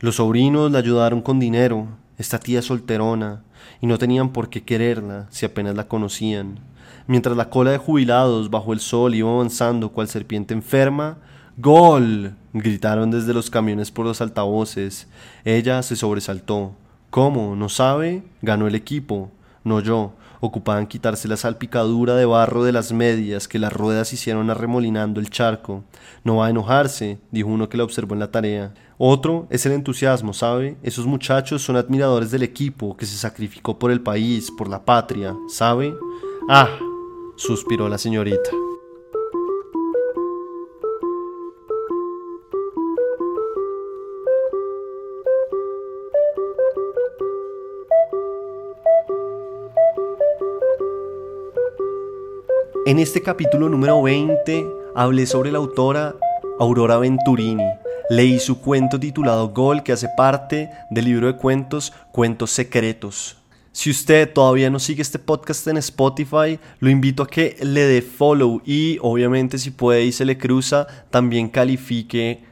Los 0.00 0.16
sobrinos 0.16 0.72
la 0.72 0.78
ayudaron 0.78 1.22
con 1.22 1.38
dinero, 1.38 1.88
esta 2.18 2.38
tía 2.38 2.62
solterona, 2.62 3.42
y 3.80 3.86
no 3.86 3.98
tenían 3.98 4.30
por 4.30 4.48
qué 4.48 4.64
quererla 4.64 5.26
si 5.30 5.46
apenas 5.46 5.76
la 5.76 5.88
conocían. 5.88 6.58
Mientras 7.06 7.36
la 7.36 7.50
cola 7.50 7.72
de 7.72 7.78
jubilados 7.78 8.50
bajo 8.50 8.72
el 8.72 8.80
sol 8.80 9.14
iba 9.14 9.30
avanzando 9.30 9.90
cual 9.90 10.08
serpiente 10.08 10.54
enferma, 10.54 11.18
¡Gol! 11.58 12.34
gritaron 12.54 13.10
desde 13.10 13.34
los 13.34 13.50
camiones 13.50 13.90
por 13.90 14.06
los 14.06 14.20
altavoces. 14.22 15.06
Ella 15.44 15.82
se 15.82 15.96
sobresaltó. 15.96 16.72
¿Cómo? 17.10 17.54
¿No 17.56 17.68
sabe? 17.68 18.22
Ganó 18.40 18.66
el 18.66 18.74
equipo. 18.74 19.30
No 19.64 19.80
yo. 19.80 20.12
Ocupada 20.40 20.80
en 20.80 20.88
quitarse 20.88 21.28
la 21.28 21.36
salpicadura 21.36 22.16
de 22.16 22.26
barro 22.26 22.64
de 22.64 22.72
las 22.72 22.92
medias 22.92 23.46
que 23.46 23.60
las 23.60 23.72
ruedas 23.72 24.12
hicieron 24.12 24.50
arremolinando 24.50 25.20
el 25.20 25.30
charco. 25.30 25.84
No 26.24 26.36
va 26.36 26.46
a 26.46 26.50
enojarse, 26.50 27.18
dijo 27.30 27.48
uno 27.48 27.68
que 27.68 27.76
la 27.76 27.84
observó 27.84 28.14
en 28.14 28.20
la 28.20 28.32
tarea. 28.32 28.74
Otro 28.98 29.46
es 29.50 29.64
el 29.66 29.72
entusiasmo, 29.72 30.32
¿sabe? 30.32 30.76
Esos 30.82 31.06
muchachos 31.06 31.62
son 31.62 31.76
admiradores 31.76 32.32
del 32.32 32.42
equipo 32.42 32.96
que 32.96 33.06
se 33.06 33.16
sacrificó 33.16 33.78
por 33.78 33.92
el 33.92 34.00
país, 34.00 34.50
por 34.50 34.68
la 34.68 34.84
patria, 34.84 35.36
¿sabe? 35.48 35.94
Ah, 36.48 36.68
suspiró 37.36 37.88
la 37.88 37.98
señorita. 37.98 38.50
En 52.92 52.98
este 52.98 53.22
capítulo 53.22 53.70
número 53.70 54.02
20 54.02 54.66
hablé 54.94 55.24
sobre 55.24 55.50
la 55.50 55.56
autora 55.56 56.14
Aurora 56.60 56.98
Venturini. 56.98 57.64
Leí 58.10 58.38
su 58.38 58.60
cuento 58.60 59.00
titulado 59.00 59.48
Gol 59.48 59.82
que 59.82 59.92
hace 59.92 60.10
parte 60.14 60.68
del 60.90 61.06
libro 61.06 61.26
de 61.26 61.38
cuentos 61.38 61.94
Cuentos 62.12 62.50
Secretos. 62.50 63.38
Si 63.72 63.88
usted 63.88 64.30
todavía 64.30 64.68
no 64.68 64.78
sigue 64.78 65.00
este 65.00 65.18
podcast 65.18 65.66
en 65.68 65.78
Spotify, 65.78 66.58
lo 66.80 66.90
invito 66.90 67.22
a 67.22 67.26
que 67.26 67.56
le 67.62 67.80
dé 67.80 68.02
follow 68.02 68.60
y 68.66 68.98
obviamente 69.00 69.56
si 69.56 69.70
puede 69.70 70.04
y 70.04 70.12
se 70.12 70.26
le 70.26 70.36
cruza, 70.36 70.86
también 71.08 71.48
califique 71.48 72.44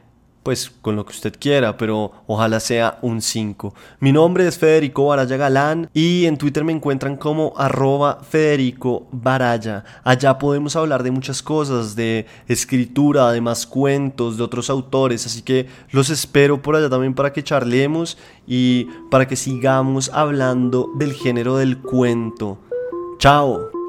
pues 0.42 0.70
con 0.82 0.96
lo 0.96 1.04
que 1.04 1.12
usted 1.12 1.34
quiera, 1.38 1.76
pero 1.76 2.12
ojalá 2.26 2.60
sea 2.60 2.98
un 3.02 3.20
5. 3.20 3.74
Mi 4.00 4.12
nombre 4.12 4.46
es 4.46 4.58
Federico 4.58 5.06
Baraya 5.06 5.36
Galán 5.36 5.90
y 5.92 6.26
en 6.26 6.38
Twitter 6.38 6.64
me 6.64 6.72
encuentran 6.72 7.16
como 7.16 7.52
arroba 7.56 8.20
Federico 8.22 9.06
Baraya. 9.12 9.84
Allá 10.02 10.38
podemos 10.38 10.76
hablar 10.76 11.02
de 11.02 11.10
muchas 11.10 11.42
cosas, 11.42 11.94
de 11.96 12.26
escritura, 12.48 13.30
de 13.32 13.40
más 13.40 13.66
cuentos, 13.66 14.36
de 14.36 14.44
otros 14.44 14.70
autores, 14.70 15.26
así 15.26 15.42
que 15.42 15.66
los 15.90 16.10
espero 16.10 16.62
por 16.62 16.76
allá 16.76 16.88
también 16.88 17.14
para 17.14 17.32
que 17.32 17.44
charlemos 17.44 18.16
y 18.46 18.86
para 19.10 19.28
que 19.28 19.36
sigamos 19.36 20.10
hablando 20.12 20.90
del 20.96 21.12
género 21.12 21.56
del 21.56 21.78
cuento. 21.78 22.58
Chao. 23.18 23.79